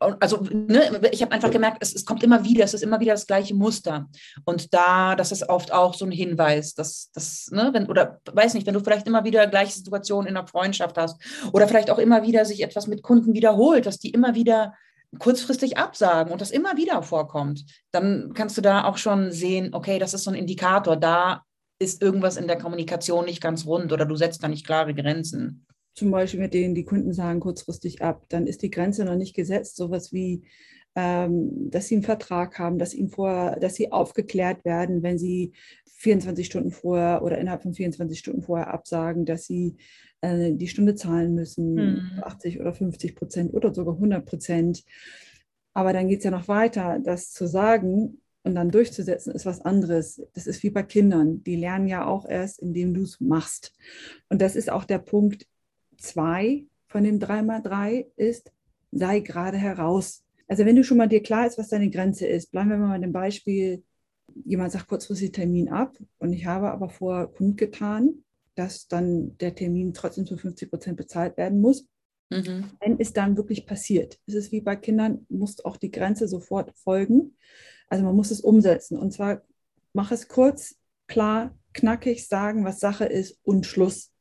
also 0.00 0.46
ne, 0.50 1.00
ich 1.12 1.22
habe 1.22 1.32
einfach 1.32 1.50
gemerkt, 1.50 1.78
es, 1.80 1.94
es, 1.94 2.04
kommt 2.04 2.22
immer 2.22 2.44
wieder, 2.44 2.64
es 2.64 2.74
ist 2.74 2.82
immer 2.82 3.00
wieder 3.00 3.12
das 3.12 3.26
gleiche 3.26 3.54
Muster. 3.54 4.08
Und 4.44 4.72
da, 4.74 5.14
das 5.14 5.32
ist 5.32 5.48
oft 5.48 5.72
auch 5.72 5.94
so 5.94 6.04
ein 6.04 6.10
Hinweis, 6.10 6.74
dass 6.74 7.10
das, 7.12 7.48
ne, 7.50 7.70
wenn, 7.72 7.86
oder 7.86 8.20
weiß 8.30 8.54
nicht, 8.54 8.66
wenn 8.66 8.74
du 8.74 8.80
vielleicht 8.80 9.06
immer 9.06 9.24
wieder 9.24 9.46
gleiche 9.46 9.72
Situationen 9.72 10.28
in 10.28 10.34
der 10.34 10.46
Freundschaft 10.46 10.96
hast 10.96 11.20
oder 11.52 11.68
vielleicht 11.68 11.90
auch 11.90 11.98
immer 11.98 12.22
wieder 12.22 12.44
sich 12.44 12.62
etwas 12.62 12.86
mit 12.86 13.02
Kunden 13.02 13.34
wiederholt, 13.34 13.86
dass 13.86 13.98
die 13.98 14.10
immer 14.10 14.34
wieder 14.34 14.74
kurzfristig 15.18 15.78
absagen 15.78 16.32
und 16.32 16.40
das 16.40 16.50
immer 16.50 16.76
wieder 16.76 17.02
vorkommt, 17.02 17.64
dann 17.92 18.32
kannst 18.34 18.58
du 18.58 18.60
da 18.60 18.84
auch 18.84 18.98
schon 18.98 19.32
sehen, 19.32 19.70
okay, 19.72 19.98
das 19.98 20.12
ist 20.12 20.24
so 20.24 20.30
ein 20.30 20.36
Indikator, 20.36 20.96
da 20.96 21.42
ist 21.78 22.02
irgendwas 22.02 22.36
in 22.36 22.48
der 22.48 22.58
Kommunikation 22.58 23.24
nicht 23.24 23.40
ganz 23.40 23.64
rund 23.64 23.92
oder 23.92 24.04
du 24.04 24.16
setzt 24.16 24.42
da 24.42 24.48
nicht 24.48 24.66
klare 24.66 24.94
Grenzen 24.94 25.66
zum 25.98 26.10
Beispiel 26.10 26.40
mit 26.40 26.54
denen 26.54 26.74
die 26.74 26.84
Kunden 26.84 27.12
sagen 27.12 27.40
kurzfristig 27.40 28.02
ab, 28.02 28.24
dann 28.28 28.46
ist 28.46 28.62
die 28.62 28.70
Grenze 28.70 29.04
noch 29.04 29.16
nicht 29.16 29.34
gesetzt, 29.34 29.76
sowas 29.76 30.12
wie, 30.12 30.42
ähm, 30.94 31.70
dass 31.70 31.88
sie 31.88 31.96
einen 31.96 32.04
Vertrag 32.04 32.58
haben, 32.58 32.78
dass 32.78 32.94
ihnen 32.94 33.10
vorher, 33.10 33.58
dass 33.58 33.74
sie 33.74 33.92
aufgeklärt 33.92 34.64
werden, 34.64 35.02
wenn 35.02 35.18
sie 35.18 35.52
24 35.98 36.46
Stunden 36.46 36.70
vorher 36.70 37.22
oder 37.22 37.38
innerhalb 37.38 37.62
von 37.62 37.74
24 37.74 38.18
Stunden 38.18 38.42
vorher 38.42 38.72
absagen, 38.72 39.24
dass 39.24 39.44
sie 39.44 39.76
äh, 40.20 40.52
die 40.52 40.68
Stunde 40.68 40.94
zahlen 40.94 41.34
müssen, 41.34 41.74
mhm. 41.74 42.22
80 42.22 42.60
oder 42.60 42.72
50 42.72 43.16
Prozent 43.16 43.52
oder 43.52 43.74
sogar 43.74 43.94
100 43.94 44.24
Prozent. 44.24 44.84
Aber 45.74 45.92
dann 45.92 46.08
geht 46.08 46.18
es 46.18 46.24
ja 46.24 46.30
noch 46.30 46.48
weiter, 46.48 47.00
das 47.02 47.32
zu 47.32 47.46
sagen 47.46 48.20
und 48.44 48.54
dann 48.54 48.70
durchzusetzen, 48.70 49.34
ist 49.34 49.46
was 49.46 49.60
anderes. 49.60 50.22
Das 50.34 50.46
ist 50.46 50.62
wie 50.62 50.70
bei 50.70 50.82
Kindern. 50.84 51.42
Die 51.42 51.56
lernen 51.56 51.88
ja 51.88 52.06
auch 52.06 52.28
erst, 52.28 52.60
indem 52.60 52.94
du 52.94 53.02
es 53.02 53.20
machst. 53.20 53.74
Und 54.28 54.40
das 54.40 54.56
ist 54.56 54.70
auch 54.70 54.84
der 54.84 54.98
Punkt, 54.98 55.46
zwei 55.98 56.64
von 56.86 57.04
dem 57.04 57.18
3x3 57.18 58.06
ist, 58.16 58.50
sei 58.90 59.20
gerade 59.20 59.58
heraus. 59.58 60.24
Also 60.46 60.64
wenn 60.64 60.76
du 60.76 60.84
schon 60.84 60.96
mal 60.96 61.08
dir 61.08 61.22
klar 61.22 61.46
ist, 61.46 61.58
was 61.58 61.68
deine 61.68 61.90
Grenze 61.90 62.26
ist, 62.26 62.50
bleiben 62.50 62.70
wir 62.70 62.78
mal 62.78 62.98
bei 62.98 63.04
dem 63.04 63.12
Beispiel, 63.12 63.84
jemand 64.44 64.72
sagt 64.72 64.88
kurzfristig 64.88 65.32
Termin 65.32 65.68
ab 65.68 65.96
und 66.18 66.32
ich 66.32 66.46
habe 66.46 66.70
aber 66.70 66.88
vorher 66.88 67.26
kundgetan, 67.26 68.24
dass 68.54 68.88
dann 68.88 69.36
der 69.38 69.54
Termin 69.54 69.92
trotzdem 69.92 70.26
zu 70.26 70.36
50 70.36 70.70
Prozent 70.70 70.96
bezahlt 70.96 71.36
werden 71.36 71.60
muss. 71.60 71.86
Mhm. 72.30 72.64
Wenn 72.80 72.98
es 72.98 73.12
dann 73.12 73.36
wirklich 73.36 73.66
passiert, 73.66 74.18
ist 74.26 74.34
es 74.34 74.52
wie 74.52 74.60
bei 74.60 74.76
Kindern, 74.76 75.26
muss 75.28 75.64
auch 75.64 75.76
die 75.76 75.90
Grenze 75.90 76.28
sofort 76.28 76.72
folgen. 76.76 77.36
Also 77.88 78.04
man 78.04 78.16
muss 78.16 78.30
es 78.30 78.40
umsetzen. 78.40 78.98
Und 78.98 79.12
zwar 79.12 79.42
mach 79.92 80.12
es 80.12 80.28
kurz, 80.28 80.76
klar, 81.06 81.56
knackig 81.72 82.26
sagen, 82.26 82.64
was 82.64 82.80
Sache 82.80 83.04
ist 83.04 83.38
und 83.44 83.64
Schluss. 83.64 84.12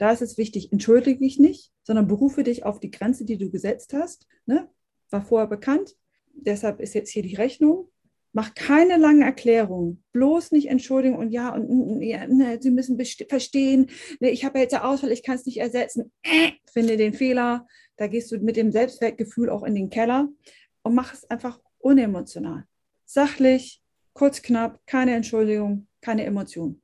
Da 0.00 0.10
ist 0.12 0.22
es 0.22 0.38
wichtig, 0.38 0.72
entschuldige 0.72 1.20
dich 1.20 1.38
nicht, 1.38 1.72
sondern 1.82 2.08
berufe 2.08 2.42
dich 2.42 2.64
auf 2.64 2.80
die 2.80 2.90
Grenze, 2.90 3.26
die 3.26 3.36
du 3.36 3.50
gesetzt 3.50 3.92
hast. 3.92 4.26
Ne? 4.46 4.66
War 5.10 5.20
vorher 5.20 5.46
bekannt, 5.46 5.94
deshalb 6.32 6.80
ist 6.80 6.94
jetzt 6.94 7.10
hier 7.10 7.22
die 7.22 7.34
Rechnung. 7.34 7.90
Mach 8.32 8.54
keine 8.54 8.96
lange 8.96 9.26
Erklärung, 9.26 10.02
bloß 10.12 10.52
nicht 10.52 10.68
Entschuldigung 10.70 11.18
und 11.18 11.32
ja, 11.32 11.52
und 11.54 12.00
ja, 12.00 12.26
ne, 12.28 12.58
Sie 12.62 12.70
müssen 12.70 12.98
verstehen, 13.28 13.90
ne, 14.20 14.30
ich 14.30 14.44
habe 14.44 14.58
ja 14.58 14.62
jetzt 14.62 14.74
einen 14.74 14.84
Ausfall, 14.84 15.12
ich 15.12 15.22
kann 15.22 15.34
es 15.34 15.44
nicht 15.44 15.58
ersetzen. 15.58 16.10
Äh, 16.22 16.52
finde 16.72 16.96
den 16.96 17.12
Fehler, 17.12 17.66
da 17.96 18.06
gehst 18.06 18.32
du 18.32 18.38
mit 18.38 18.56
dem 18.56 18.72
Selbstwertgefühl 18.72 19.50
auch 19.50 19.64
in 19.64 19.74
den 19.74 19.90
Keller 19.90 20.30
und 20.82 20.94
mach 20.94 21.12
es 21.12 21.28
einfach 21.28 21.60
unemotional. 21.78 22.64
Sachlich, 23.04 23.82
kurz, 24.14 24.40
knapp, 24.40 24.80
keine 24.86 25.14
Entschuldigung, 25.14 25.88
keine 26.00 26.24
Emotion. 26.24 26.80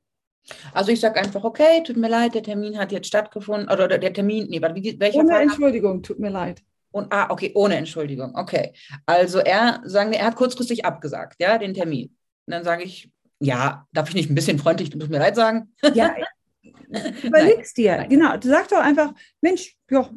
Also 0.73 0.91
ich 0.91 0.99
sage 0.99 1.19
einfach, 1.19 1.43
okay, 1.43 1.83
tut 1.83 1.97
mir 1.97 2.09
leid, 2.09 2.35
der 2.35 2.43
Termin 2.43 2.77
hat 2.77 2.91
jetzt 2.91 3.07
stattgefunden. 3.07 3.69
Oder 3.69 3.87
der 3.87 4.13
Termin, 4.13 4.47
nee, 4.49 4.61
warte, 4.61 4.81
welcher 4.99 5.19
Ohne 5.19 5.29
Fall 5.29 5.41
Entschuldigung, 5.41 6.03
tut 6.03 6.19
mir 6.19 6.29
leid. 6.29 6.61
Und, 6.91 7.11
ah, 7.11 7.29
okay, 7.29 7.51
ohne 7.53 7.75
Entschuldigung, 7.75 8.35
okay. 8.35 8.73
Also 9.05 9.39
er, 9.39 9.81
sagen 9.83 10.11
wir, 10.11 10.19
er 10.19 10.27
hat 10.27 10.35
kurzfristig 10.35 10.85
abgesagt, 10.85 11.35
ja, 11.39 11.57
den 11.57 11.73
Termin. 11.73 12.07
Und 12.45 12.53
dann 12.53 12.63
sage 12.63 12.83
ich, 12.83 13.11
ja, 13.39 13.85
darf 13.91 14.09
ich 14.09 14.15
nicht 14.15 14.29
ein 14.29 14.35
bisschen 14.35 14.57
freundlich, 14.57 14.89
tut 14.89 15.09
mir 15.09 15.19
leid 15.19 15.35
sagen? 15.35 15.73
Ja, 15.93 16.15
Überlegst 17.23 17.77
dir, 17.77 18.05
genau. 18.09 18.37
Du 18.37 18.47
sagst 18.47 18.71
doch 18.71 18.79
einfach, 18.79 19.13
Mensch, 19.41 19.75
ja, 19.89 20.09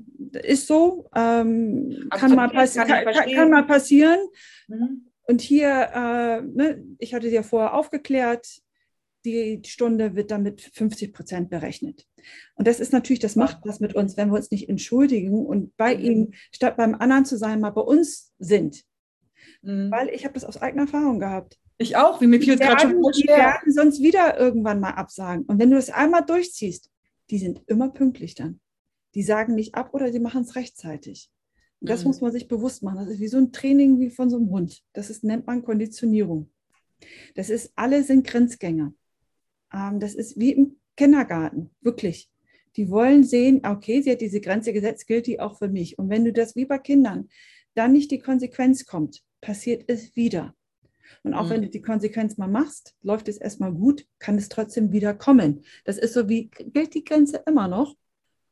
ist 0.42 0.66
so, 0.66 1.08
ähm, 1.14 2.08
kann, 2.10 2.34
mal 2.34 2.48
kann, 2.48 2.68
kann, 2.86 3.34
kann, 3.34 3.50
mal 3.50 3.66
passieren. 3.66 4.20
Mhm. 4.68 5.06
Und 5.24 5.40
hier, 5.40 5.90
äh, 5.94 6.42
ne, 6.42 6.84
ich 6.98 7.14
hatte 7.14 7.30
dir 7.30 7.42
vorher 7.42 7.74
aufgeklärt, 7.74 8.46
die 9.24 9.60
Stunde 9.66 10.14
wird 10.16 10.30
damit 10.30 10.60
50 10.60 11.12
Prozent 11.12 11.50
berechnet. 11.50 12.06
Und 12.54 12.66
das 12.66 12.80
ist 12.80 12.92
natürlich, 12.92 13.20
das 13.20 13.36
macht 13.36 13.58
was 13.64 13.80
mit 13.80 13.94
uns, 13.94 14.16
wenn 14.16 14.30
wir 14.30 14.36
uns 14.36 14.50
nicht 14.50 14.68
entschuldigen 14.68 15.46
und 15.46 15.76
bei 15.76 15.96
mhm. 15.96 16.04
ihm, 16.04 16.32
statt 16.52 16.76
beim 16.76 16.94
anderen 16.94 17.24
zu 17.24 17.36
sein, 17.36 17.60
mal 17.60 17.70
bei 17.70 17.82
uns 17.82 18.32
sind. 18.38 18.84
Mhm. 19.62 19.90
Weil 19.90 20.08
ich 20.08 20.24
habe 20.24 20.34
das 20.34 20.44
aus 20.44 20.60
eigener 20.60 20.82
Erfahrung 20.82 21.20
gehabt. 21.20 21.58
Ich 21.78 21.96
auch, 21.96 22.20
wie 22.20 22.26
mir 22.26 22.40
fiel 22.40 22.54
es 22.54 22.60
gerade 22.60 22.82
schon 22.82 23.02
Die 23.12 23.26
werden 23.26 23.72
sonst 23.72 24.02
wieder 24.02 24.38
irgendwann 24.38 24.80
mal 24.80 24.90
absagen. 24.90 25.44
Und 25.46 25.58
wenn 25.58 25.70
du 25.70 25.76
das 25.76 25.90
einmal 25.90 26.24
durchziehst, 26.24 26.90
die 27.30 27.38
sind 27.38 27.62
immer 27.66 27.90
pünktlich 27.90 28.34
dann. 28.34 28.60
Die 29.14 29.22
sagen 29.22 29.54
nicht 29.54 29.74
ab 29.74 29.94
oder 29.94 30.10
die 30.10 30.20
machen 30.20 30.42
es 30.42 30.56
rechtzeitig. 30.56 31.30
Und 31.80 31.88
das 31.88 32.02
mhm. 32.02 32.08
muss 32.08 32.20
man 32.20 32.32
sich 32.32 32.48
bewusst 32.48 32.82
machen. 32.82 32.98
Das 32.98 33.08
ist 33.08 33.20
wie 33.20 33.28
so 33.28 33.38
ein 33.38 33.52
Training 33.52 33.98
wie 33.98 34.10
von 34.10 34.28
so 34.28 34.36
einem 34.36 34.50
Hund. 34.50 34.82
Das 34.92 35.08
ist, 35.08 35.24
nennt 35.24 35.46
man 35.46 35.62
Konditionierung. 35.62 36.50
Das 37.34 37.48
ist, 37.48 37.72
alle 37.76 38.02
sind 38.02 38.26
Grenzgänger. 38.26 38.92
Ähm, 39.72 40.00
das 40.00 40.14
ist 40.14 40.38
wie 40.38 40.52
im 40.52 40.76
Kindergarten, 40.96 41.70
wirklich. 41.80 42.30
Die 42.76 42.90
wollen 42.90 43.24
sehen, 43.24 43.62
okay, 43.64 44.00
sie 44.02 44.12
hat 44.12 44.20
diese 44.20 44.40
Grenze 44.40 44.72
gesetzt, 44.72 45.06
gilt 45.06 45.26
die 45.26 45.40
auch 45.40 45.58
für 45.58 45.68
mich. 45.68 45.98
Und 45.98 46.08
wenn 46.08 46.24
du 46.24 46.32
das 46.32 46.54
wie 46.56 46.66
bei 46.66 46.78
Kindern, 46.78 47.28
dann 47.74 47.92
nicht 47.92 48.10
die 48.10 48.18
Konsequenz 48.18 48.86
kommt, 48.86 49.22
passiert 49.40 49.84
es 49.88 50.14
wieder. 50.16 50.54
Und 51.22 51.34
auch 51.34 51.46
mhm. 51.46 51.50
wenn 51.50 51.62
du 51.62 51.68
die 51.68 51.82
Konsequenz 51.82 52.36
mal 52.36 52.48
machst, 52.48 52.94
läuft 53.02 53.28
es 53.28 53.36
erstmal 53.36 53.72
gut, 53.72 54.06
kann 54.18 54.38
es 54.38 54.48
trotzdem 54.48 54.92
wieder 54.92 55.14
kommen. 55.14 55.64
Das 55.84 55.98
ist 55.98 56.14
so 56.14 56.28
wie, 56.28 56.50
gilt 56.50 56.94
die 56.94 57.04
Grenze 57.04 57.42
immer 57.46 57.68
noch. 57.68 57.96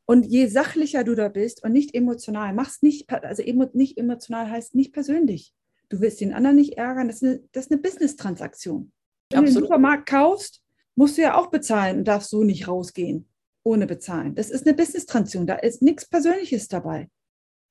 Und 0.04 0.24
je 0.24 0.46
sachlicher 0.46 1.04
du 1.04 1.14
da 1.14 1.28
bist 1.28 1.62
und 1.62 1.72
nicht 1.72 1.94
emotional, 1.94 2.54
machst 2.54 2.82
nicht, 2.82 3.10
also 3.12 3.42
nicht 3.74 3.98
emotional 3.98 4.50
heißt 4.50 4.74
nicht 4.74 4.92
persönlich. 4.92 5.52
Du 5.90 6.00
willst 6.00 6.20
den 6.20 6.32
anderen 6.32 6.56
nicht 6.56 6.78
ärgern, 6.78 7.08
das 7.08 7.16
ist 7.16 7.24
eine, 7.24 7.40
das 7.52 7.66
ist 7.66 7.72
eine 7.72 7.80
Business-Transaktion. 7.82 8.90
Wenn 9.30 9.38
Absolut. 9.40 9.48
du 9.48 9.60
den 9.60 9.64
Supermarkt 9.64 10.08
kaufst, 10.08 10.62
musst 10.98 11.16
du 11.16 11.22
ja 11.22 11.36
auch 11.36 11.46
bezahlen 11.46 11.98
und 11.98 12.08
darfst 12.08 12.28
so 12.28 12.42
nicht 12.42 12.66
rausgehen 12.66 13.28
ohne 13.62 13.86
bezahlen. 13.86 14.34
Das 14.34 14.50
ist 14.50 14.66
eine 14.66 14.76
Business-Transaktion, 14.76 15.46
da 15.46 15.54
ist 15.54 15.80
nichts 15.80 16.08
Persönliches 16.08 16.66
dabei. 16.66 17.08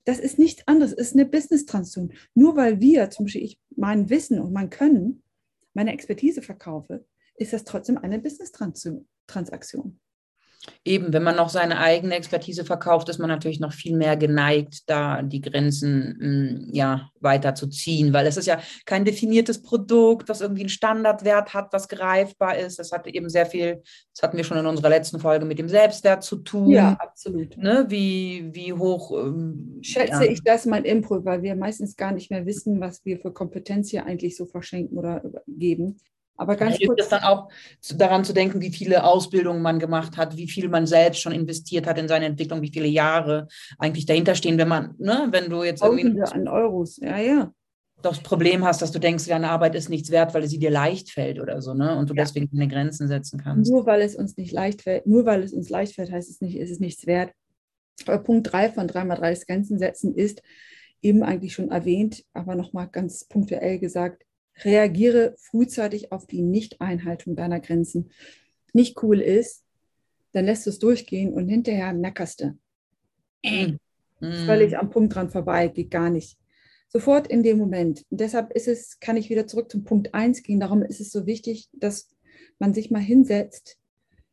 Das 0.05 0.17
ist 0.19 0.39
nichts 0.39 0.65
anderes, 0.65 0.93
es 0.93 1.10
ist 1.10 1.13
eine 1.15 1.25
Business-Transaktion. 1.25 2.13
Nur 2.36 2.55
weil 2.55 2.79
wir, 2.79 3.10
zum 3.10 3.25
Beispiel 3.25 3.43
ich 3.43 3.60
mein 3.75 4.10
Wissen 4.10 4.39
und 4.39 4.53
mein 4.53 4.69
Können, 4.69 5.24
meine 5.74 5.91
Expertise 5.91 6.41
verkaufe, 6.41 7.05
ist 7.36 7.51
das 7.51 7.65
trotzdem 7.65 7.98
eine 7.98 8.17
Business-Transaktion. 8.17 10.00
Eben, 10.84 11.14
wenn 11.14 11.24
man 11.24 11.36
noch 11.36 11.50
seine 11.50 11.80
eigene 11.80 12.16
Expertise 12.16 12.66
verkauft, 12.66 13.10
ist 13.10 13.20
man 13.20 13.30
natürlich 13.30 13.60
noch 13.60 13.74
viel 13.74 13.96
mehr 13.96 14.18
geneigt, 14.18 14.90
da 14.90 15.22
die 15.22 15.42
Grenzen 15.42 16.18
hm, 16.20 16.70
ja, 16.74 17.10
weiter 17.20 17.56
zu 17.56 17.68
ziehen, 17.68 18.14
weil 18.14 18.26
es 18.26 18.38
ist 18.38 18.48
ja 18.48 18.60
kein 18.86 19.06
definiertes 19.06 19.62
Produkt, 19.62 20.30
das 20.30 20.42
irgendwie 20.42 20.62
einen 20.62 20.70
Standardwert 20.70 21.54
hat, 21.54 21.72
was 21.72 21.88
greifbar 21.88 22.58
ist. 22.58 22.80
Das 22.80 22.92
hat 22.92 23.08
eben 23.08 23.30
sehr 23.30 23.46
viel, 23.46 23.82
das 24.14 24.24
hatten 24.24 24.38
wir 24.38 24.44
schon 24.44 24.58
in 24.58 24.66
unserer 24.66 24.90
letzten 24.90 25.20
Folge 25.20 25.46
mit 25.46 25.60
dem 25.60 25.70
Selbstwert 25.70 26.24
zu 26.24 26.38
tun. 26.38 26.72
Ja, 26.72 26.98
absolut. 27.00 27.58
Ne? 27.58 27.86
Wie, 27.90 28.50
wie 28.54 28.74
hoch 28.74 29.12
ähm, 29.12 29.80
schätze 29.82 30.26
ja. 30.26 30.32
ich 30.32 30.44
das 30.44 30.66
mein 30.66 30.86
Input, 30.86 31.26
weil 31.26 31.44
wir 31.44 31.56
meistens 31.56 31.96
gar 31.96 32.12
nicht 32.12 32.32
mehr 32.32 32.46
wissen, 32.46 32.80
was 32.80 33.04
wir 33.06 33.20
für 33.20 33.32
Kompetenz 33.32 33.90
hier 33.90 34.06
eigentlich 34.06 34.36
so 34.36 34.46
verschenken 34.46 34.98
oder 34.98 35.22
geben. 35.48 36.00
Aber 36.38 36.56
ganz 36.56 36.77
hilft 36.77 37.00
es 37.00 37.10
dann 37.10 37.24
auch 37.24 37.50
daran 37.96 38.24
zu 38.24 38.34
denken, 38.34 38.62
wie 38.62 38.72
viele 38.72 39.03
Ausbildungen 39.03 39.62
man 39.62 39.79
gemacht 39.79 40.17
hat, 40.17 40.38
wie 40.38 40.48
viel 40.48 40.70
man 40.70 40.86
selbst 40.86 41.22
schon 41.22 41.34
investiert 41.34 41.88
hat 41.88 41.98
in 41.98 42.08
seine 42.08 42.25
Entwicklung, 42.25 42.62
wie 42.62 42.72
viele 42.72 42.88
Jahre 42.88 43.48
eigentlich 43.79 44.06
dahinter 44.06 44.36
stehen, 44.36 44.58
wenn 44.58 44.67
man, 44.67 44.94
ne, 45.00 45.27
wenn 45.32 45.50
du 45.50 45.63
jetzt 45.63 45.84
irgendwie 45.84 46.22
an 46.22 46.48
Euros, 46.48 46.98
ja, 46.98 47.17
ja. 47.17 47.51
Das 48.03 48.20
Problem 48.20 48.63
hast, 48.63 48.84
dass 48.84 48.91
du 48.91 49.00
denkst, 49.00 49.25
deine 49.25 49.50
Arbeit 49.50 49.74
ist 49.74 49.89
nichts 49.89 50.12
wert, 50.12 50.36
weil 50.36 50.48
sie 50.48 50.60
dir 50.60 50.70
leicht 50.70 51.10
fällt 51.10 51.39
oder 51.39 51.60
so, 51.63 51.74
ne? 51.74 51.98
Und 51.98 52.12
du 52.12 52.13
ja. 52.13 52.24
deswegen 52.24 52.48
keine 52.48 52.67
Grenzen 52.67 53.08
setzen 53.08 53.41
kannst. 53.44 53.72
Nur 53.72 53.88
weil 53.88 54.01
es 54.01 54.15
uns 54.15 54.38
nicht 54.38 54.51
leicht 54.51 54.84
fällt, 54.84 55.08
nur 55.08 55.25
weil 55.25 55.41
es 55.41 55.51
uns 55.51 55.70
leicht 55.70 55.96
fällt, 55.96 56.12
heißt 56.12 56.29
es 56.29 56.39
nicht, 56.39 56.58
ist 56.58 56.70
es 56.70 56.79
nichts 56.79 57.08
wert. 57.08 57.32
Aber 58.06 58.20
Punkt 58.20 58.51
3 58.51 58.70
von 58.70 58.88
3x3 58.88 59.48
Grenzen 59.48 59.79
setzen 59.79 60.13
ist 60.13 60.44
eben 61.01 61.24
eigentlich 61.24 61.53
schon 61.53 61.72
erwähnt, 61.72 62.24
aber 62.34 62.53
nochmal 62.53 62.88
ganz 62.88 63.25
punktuell 63.25 63.79
gesagt, 63.79 64.26
reagiere 64.64 65.36
frühzeitig 65.38 66.12
auf 66.12 66.26
die 66.28 66.42
Nicht-Einhaltung 66.42 67.36
deiner 67.36 67.60
Grenzen. 67.60 68.12
Nicht 68.74 69.02
cool 69.04 69.20
ist, 69.20 69.64
dann 70.34 70.46
lässt 70.46 70.66
du 70.66 70.70
es 70.70 70.80
durchgehen 70.80 71.34
und 71.34 71.48
hinterher 71.48 71.94
meckerst 71.94 72.42
du. 72.42 72.58
Mm. 73.44 73.78
Völlig 74.46 74.78
am 74.78 74.90
Punkt 74.90 75.16
dran 75.16 75.30
vorbei, 75.30 75.68
geht 75.68 75.92
gar 75.92 76.10
nicht. 76.10 76.38
Sofort 76.90 77.28
in 77.28 77.44
dem 77.44 77.58
Moment. 77.58 78.06
Und 78.10 78.20
deshalb 78.22 78.54
ist 78.54 78.68
es, 78.68 79.00
kann 79.00 79.18
ich 79.18 79.30
wieder 79.30 79.46
zurück 79.46 79.70
zum 79.70 79.84
Punkt 79.84 80.14
1 80.14 80.44
gehen. 80.44 80.60
Darum 80.60 80.82
ist 80.82 81.02
es 81.02 81.12
so 81.12 81.26
wichtig, 81.26 81.70
dass 81.74 82.10
man 82.60 82.74
sich 82.74 82.92
mal 82.92 83.02
hinsetzt 83.02 83.78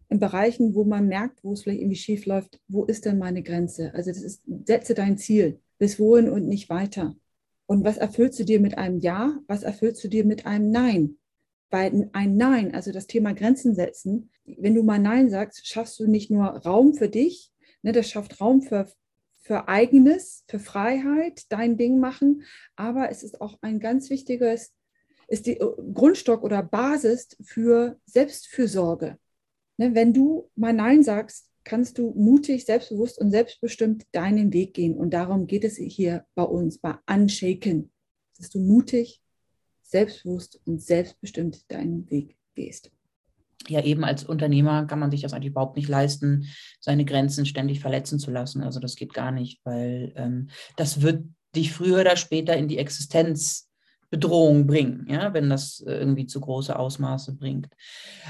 in 0.08 0.20
Bereichen, 0.20 0.74
wo 0.74 0.84
man 0.84 1.08
merkt, 1.08 1.42
wo 1.42 1.52
es 1.52 1.62
vielleicht 1.62 1.80
irgendwie 1.80 1.96
schief 1.96 2.26
läuft, 2.26 2.60
wo 2.68 2.84
ist 2.84 3.04
denn 3.04 3.18
meine 3.18 3.42
Grenze? 3.42 3.92
Also 3.94 4.10
das 4.10 4.22
ist, 4.22 4.42
setze 4.64 4.94
dein 4.94 5.18
Ziel, 5.18 5.60
bis 5.78 5.98
wohin 5.98 6.30
und 6.30 6.46
nicht 6.46 6.70
weiter. 6.70 7.16
Und 7.66 7.84
was 7.84 7.96
erfüllst 7.96 8.38
du 8.38 8.44
dir 8.44 8.60
mit 8.60 8.76
einem 8.78 9.00
Ja? 9.00 9.38
Was 9.46 9.62
erfüllst 9.62 10.02
du 10.04 10.08
dir 10.08 10.24
mit 10.24 10.46
einem 10.46 10.70
Nein? 10.70 11.16
Weil 11.70 12.10
ein 12.12 12.36
Nein, 12.36 12.74
also 12.74 12.92
das 12.92 13.06
Thema 13.06 13.32
Grenzen 13.32 13.74
setzen, 13.74 14.30
wenn 14.44 14.74
du 14.74 14.82
mal 14.82 14.98
Nein 14.98 15.30
sagst, 15.30 15.66
schaffst 15.66 15.98
du 15.98 16.06
nicht 16.06 16.30
nur 16.30 16.44
Raum 16.44 16.94
für 16.94 17.08
dich, 17.08 17.50
ne, 17.82 17.92
das 17.92 18.08
schafft 18.10 18.40
Raum 18.40 18.62
für, 18.62 18.86
für 19.42 19.68
eigenes, 19.68 20.44
für 20.48 20.58
Freiheit, 20.58 21.50
dein 21.50 21.76
Ding 21.76 21.98
machen, 21.98 22.42
aber 22.76 23.10
es 23.10 23.22
ist 23.22 23.40
auch 23.40 23.58
ein 23.62 23.80
ganz 23.80 24.10
wichtiges, 24.10 24.74
ist 25.28 25.46
die 25.46 25.58
äh, 25.58 25.72
Grundstock 25.94 26.42
oder 26.42 26.62
Basis 26.62 27.36
für 27.42 27.98
Selbstfürsorge. 28.04 29.18
Ne, 29.78 29.94
wenn 29.94 30.12
du 30.12 30.50
mal 30.54 30.72
Nein 30.72 31.02
sagst, 31.02 31.50
kannst 31.64 31.98
du 31.98 32.12
mutig, 32.16 32.64
selbstbewusst 32.64 33.18
und 33.18 33.30
selbstbestimmt 33.30 34.04
deinen 34.12 34.52
Weg 34.52 34.74
gehen. 34.74 34.94
Und 34.94 35.10
darum 35.14 35.46
geht 35.46 35.64
es 35.64 35.76
hier 35.76 36.24
bei 36.34 36.42
uns, 36.42 36.78
bei 36.78 36.94
Unshaken, 37.08 37.90
dass 38.38 38.50
du 38.50 38.60
mutig, 38.60 39.20
selbstbewusst 39.82 40.60
und 40.64 40.82
selbstbestimmt 40.82 41.70
deinen 41.70 42.10
Weg 42.10 42.36
gehst. 42.54 42.90
Ja, 43.68 43.82
eben 43.82 44.04
als 44.04 44.24
Unternehmer 44.24 44.86
kann 44.86 44.98
man 44.98 45.10
sich 45.10 45.22
das 45.22 45.32
eigentlich 45.32 45.52
überhaupt 45.52 45.76
nicht 45.76 45.88
leisten, 45.88 46.46
seine 46.80 47.04
Grenzen 47.04 47.46
ständig 47.46 47.80
verletzen 47.80 48.18
zu 48.18 48.30
lassen. 48.30 48.62
Also 48.62 48.78
das 48.78 48.96
geht 48.96 49.14
gar 49.14 49.30
nicht, 49.30 49.60
weil 49.64 50.12
ähm, 50.16 50.50
das 50.76 51.00
wird 51.00 51.24
dich 51.56 51.72
früher 51.72 52.00
oder 52.00 52.16
später 52.16 52.56
in 52.56 52.68
die 52.68 52.78
Existenz 52.78 53.70
Bedrohung 54.14 54.68
bringen, 54.68 55.08
ja, 55.10 55.34
wenn 55.34 55.50
das 55.50 55.80
äh, 55.80 55.92
irgendwie 55.92 56.26
zu 56.26 56.40
große 56.40 56.78
Ausmaße 56.78 57.34
bringt. 57.34 57.66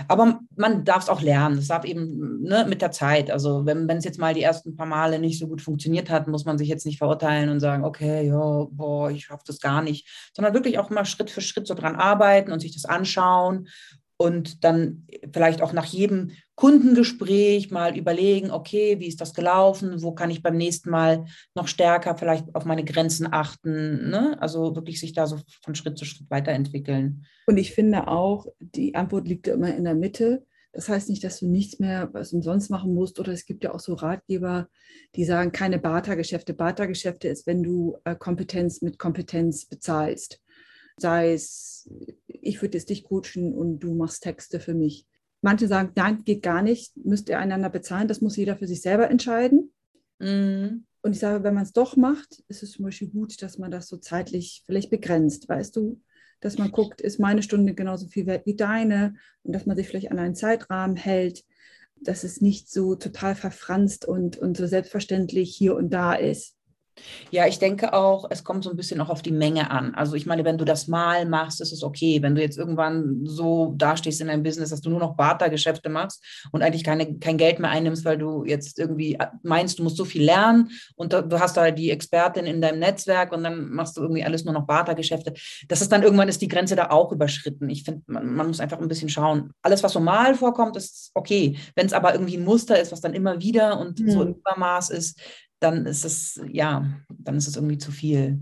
Aber 0.08 0.40
man 0.56 0.82
darf 0.86 1.02
es 1.02 1.08
auch 1.10 1.20
lernen. 1.20 1.56
Das 1.56 1.68
darf 1.68 1.84
eben 1.84 2.40
ne, 2.40 2.64
mit 2.66 2.80
der 2.80 2.90
Zeit. 2.90 3.30
Also 3.30 3.66
wenn 3.66 3.90
es 3.90 4.06
jetzt 4.06 4.18
mal 4.18 4.32
die 4.32 4.42
ersten 4.42 4.76
paar 4.76 4.86
Male 4.86 5.18
nicht 5.18 5.38
so 5.38 5.46
gut 5.46 5.60
funktioniert 5.60 6.08
hat, 6.08 6.26
muss 6.26 6.46
man 6.46 6.56
sich 6.56 6.68
jetzt 6.68 6.86
nicht 6.86 6.96
verurteilen 6.96 7.50
und 7.50 7.60
sagen, 7.60 7.84
okay, 7.84 8.26
ja, 8.26 8.66
boah, 8.70 9.10
ich 9.10 9.26
schaffe 9.26 9.44
das 9.46 9.60
gar 9.60 9.82
nicht, 9.82 10.08
sondern 10.34 10.54
wirklich 10.54 10.78
auch 10.78 10.88
mal 10.88 11.04
Schritt 11.04 11.28
für 11.28 11.42
Schritt 11.42 11.66
so 11.66 11.74
dran 11.74 11.96
arbeiten 11.96 12.50
und 12.50 12.60
sich 12.60 12.72
das 12.72 12.86
anschauen 12.86 13.68
und 14.16 14.64
dann 14.64 15.06
vielleicht 15.32 15.60
auch 15.60 15.72
nach 15.72 15.86
jedem 15.86 16.30
Kundengespräch 16.54 17.70
mal 17.70 17.96
überlegen, 17.96 18.50
okay, 18.50 19.00
wie 19.00 19.08
ist 19.08 19.20
das 19.20 19.34
gelaufen, 19.34 20.02
wo 20.02 20.12
kann 20.12 20.30
ich 20.30 20.42
beim 20.42 20.56
nächsten 20.56 20.90
Mal 20.90 21.24
noch 21.54 21.66
stärker 21.66 22.16
vielleicht 22.16 22.54
auf 22.54 22.64
meine 22.64 22.84
Grenzen 22.84 23.26
achten, 23.30 24.10
ne? 24.10 24.36
also 24.40 24.76
wirklich 24.76 25.00
sich 25.00 25.12
da 25.12 25.26
so 25.26 25.40
von 25.62 25.74
Schritt 25.74 25.98
zu 25.98 26.04
Schritt 26.04 26.30
weiterentwickeln. 26.30 27.26
Und 27.46 27.56
ich 27.56 27.72
finde 27.72 28.08
auch, 28.08 28.46
die 28.60 28.94
Antwort 28.94 29.26
liegt 29.26 29.48
immer 29.48 29.74
in 29.74 29.84
der 29.84 29.94
Mitte. 29.94 30.46
Das 30.72 30.88
heißt 30.88 31.08
nicht, 31.08 31.22
dass 31.22 31.38
du 31.38 31.46
nichts 31.46 31.78
mehr 31.78 32.08
was 32.12 32.32
umsonst 32.32 32.68
machen 32.70 32.94
musst. 32.94 33.20
Oder 33.20 33.32
es 33.32 33.46
gibt 33.46 33.62
ja 33.62 33.72
auch 33.72 33.80
so 33.80 33.94
Ratgeber, 33.94 34.68
die 35.14 35.24
sagen, 35.24 35.52
keine 35.52 35.78
Bartergeschäfte. 35.78 36.52
Bartergeschäfte 36.52 37.28
ist, 37.28 37.46
wenn 37.46 37.62
du 37.62 37.96
äh, 38.04 38.16
Kompetenz 38.16 38.82
mit 38.82 38.98
Kompetenz 38.98 39.66
bezahlst. 39.66 40.40
Sei 40.98 41.32
es, 41.32 41.90
ich 42.26 42.62
würde 42.62 42.78
jetzt 42.78 42.90
dich 42.90 43.04
coachen 43.04 43.52
und 43.52 43.80
du 43.80 43.94
machst 43.94 44.22
Texte 44.22 44.60
für 44.60 44.74
mich. 44.74 45.06
Manche 45.42 45.68
sagen, 45.68 45.92
nein, 45.94 46.22
geht 46.24 46.42
gar 46.42 46.62
nicht, 46.62 46.96
müsst 46.96 47.28
ihr 47.28 47.38
einander 47.38 47.68
bezahlen, 47.68 48.08
das 48.08 48.20
muss 48.20 48.36
jeder 48.36 48.56
für 48.56 48.66
sich 48.66 48.80
selber 48.80 49.10
entscheiden. 49.10 49.72
Mhm. 50.18 50.86
Und 51.02 51.12
ich 51.12 51.18
sage, 51.18 51.44
wenn 51.44 51.52
man 51.52 51.64
es 51.64 51.72
doch 51.72 51.96
macht, 51.96 52.42
ist 52.48 52.62
es 52.62 52.72
zum 52.72 52.86
Beispiel 52.86 53.08
gut, 53.08 53.42
dass 53.42 53.58
man 53.58 53.70
das 53.70 53.88
so 53.88 53.98
zeitlich 53.98 54.62
vielleicht 54.64 54.88
begrenzt, 54.88 55.48
weißt 55.48 55.76
du? 55.76 56.00
Dass 56.40 56.56
man 56.56 56.70
guckt, 56.72 57.02
ist 57.02 57.20
meine 57.20 57.42
Stunde 57.42 57.74
genauso 57.74 58.08
viel 58.08 58.24
wert 58.24 58.46
wie 58.46 58.56
deine 58.56 59.14
und 59.42 59.52
dass 59.54 59.66
man 59.66 59.76
sich 59.76 59.86
vielleicht 59.86 60.10
an 60.10 60.18
einen 60.18 60.34
Zeitrahmen 60.34 60.96
hält, 60.96 61.44
dass 62.00 62.24
es 62.24 62.40
nicht 62.40 62.70
so 62.70 62.94
total 62.94 63.34
verfranst 63.34 64.06
und, 64.06 64.38
und 64.38 64.56
so 64.56 64.66
selbstverständlich 64.66 65.54
hier 65.54 65.76
und 65.76 65.90
da 65.90 66.14
ist. 66.14 66.56
Ja, 67.30 67.46
ich 67.46 67.58
denke 67.58 67.92
auch, 67.92 68.26
es 68.30 68.44
kommt 68.44 68.64
so 68.64 68.70
ein 68.70 68.76
bisschen 68.76 69.00
auch 69.00 69.08
auf 69.08 69.22
die 69.22 69.32
Menge 69.32 69.70
an. 69.70 69.94
Also 69.94 70.14
ich 70.14 70.26
meine, 70.26 70.44
wenn 70.44 70.58
du 70.58 70.64
das 70.64 70.86
mal 70.86 71.26
machst, 71.26 71.60
ist 71.60 71.72
es 71.72 71.82
okay. 71.82 72.22
Wenn 72.22 72.34
du 72.34 72.40
jetzt 72.40 72.56
irgendwann 72.56 73.26
so 73.26 73.74
dastehst 73.76 74.20
in 74.20 74.28
deinem 74.28 74.42
Business, 74.42 74.70
dass 74.70 74.80
du 74.80 74.90
nur 74.90 75.00
noch 75.00 75.16
Bartergeschäfte 75.16 75.88
machst 75.88 76.22
und 76.52 76.62
eigentlich 76.62 76.84
keine, 76.84 77.18
kein 77.18 77.36
Geld 77.36 77.58
mehr 77.58 77.70
einnimmst, 77.70 78.04
weil 78.04 78.18
du 78.18 78.44
jetzt 78.44 78.78
irgendwie 78.78 79.18
meinst, 79.42 79.78
du 79.78 79.82
musst 79.82 79.96
so 79.96 80.04
viel 80.04 80.24
lernen 80.24 80.70
und 80.94 81.12
du 81.12 81.40
hast 81.40 81.56
da 81.56 81.70
die 81.70 81.90
Expertin 81.90 82.46
in 82.46 82.60
deinem 82.60 82.78
Netzwerk 82.78 83.32
und 83.32 83.42
dann 83.42 83.70
machst 83.70 83.96
du 83.96 84.02
irgendwie 84.02 84.24
alles 84.24 84.44
nur 84.44 84.54
noch 84.54 84.66
Bartergeschäfte. 84.66 85.34
Das 85.68 85.80
ist 85.80 85.90
dann 85.90 86.02
irgendwann 86.02 86.28
ist 86.28 86.42
die 86.42 86.48
Grenze 86.48 86.76
da 86.76 86.90
auch 86.90 87.10
überschritten. 87.12 87.68
Ich 87.70 87.84
finde, 87.84 88.02
man, 88.06 88.34
man 88.34 88.46
muss 88.46 88.60
einfach 88.60 88.78
ein 88.78 88.88
bisschen 88.88 89.08
schauen. 89.08 89.52
Alles, 89.62 89.82
was 89.82 89.92
so 89.92 90.00
mal 90.00 90.34
vorkommt, 90.34 90.76
ist 90.76 91.10
okay. 91.14 91.56
Wenn 91.74 91.86
es 91.86 91.92
aber 91.92 92.12
irgendwie 92.12 92.36
ein 92.36 92.44
Muster 92.44 92.80
ist, 92.80 92.92
was 92.92 93.00
dann 93.00 93.14
immer 93.14 93.40
wieder 93.40 93.78
und 93.80 93.98
mhm. 93.98 94.10
so 94.10 94.22
im 94.22 94.34
Übermaß 94.34 94.90
ist, 94.90 95.18
dann 95.64 95.86
ist 95.86 96.04
es, 96.04 96.40
ja, 96.52 96.84
dann 97.08 97.36
ist 97.36 97.48
es 97.48 97.56
irgendwie 97.56 97.78
zu 97.78 97.90
viel. 97.90 98.40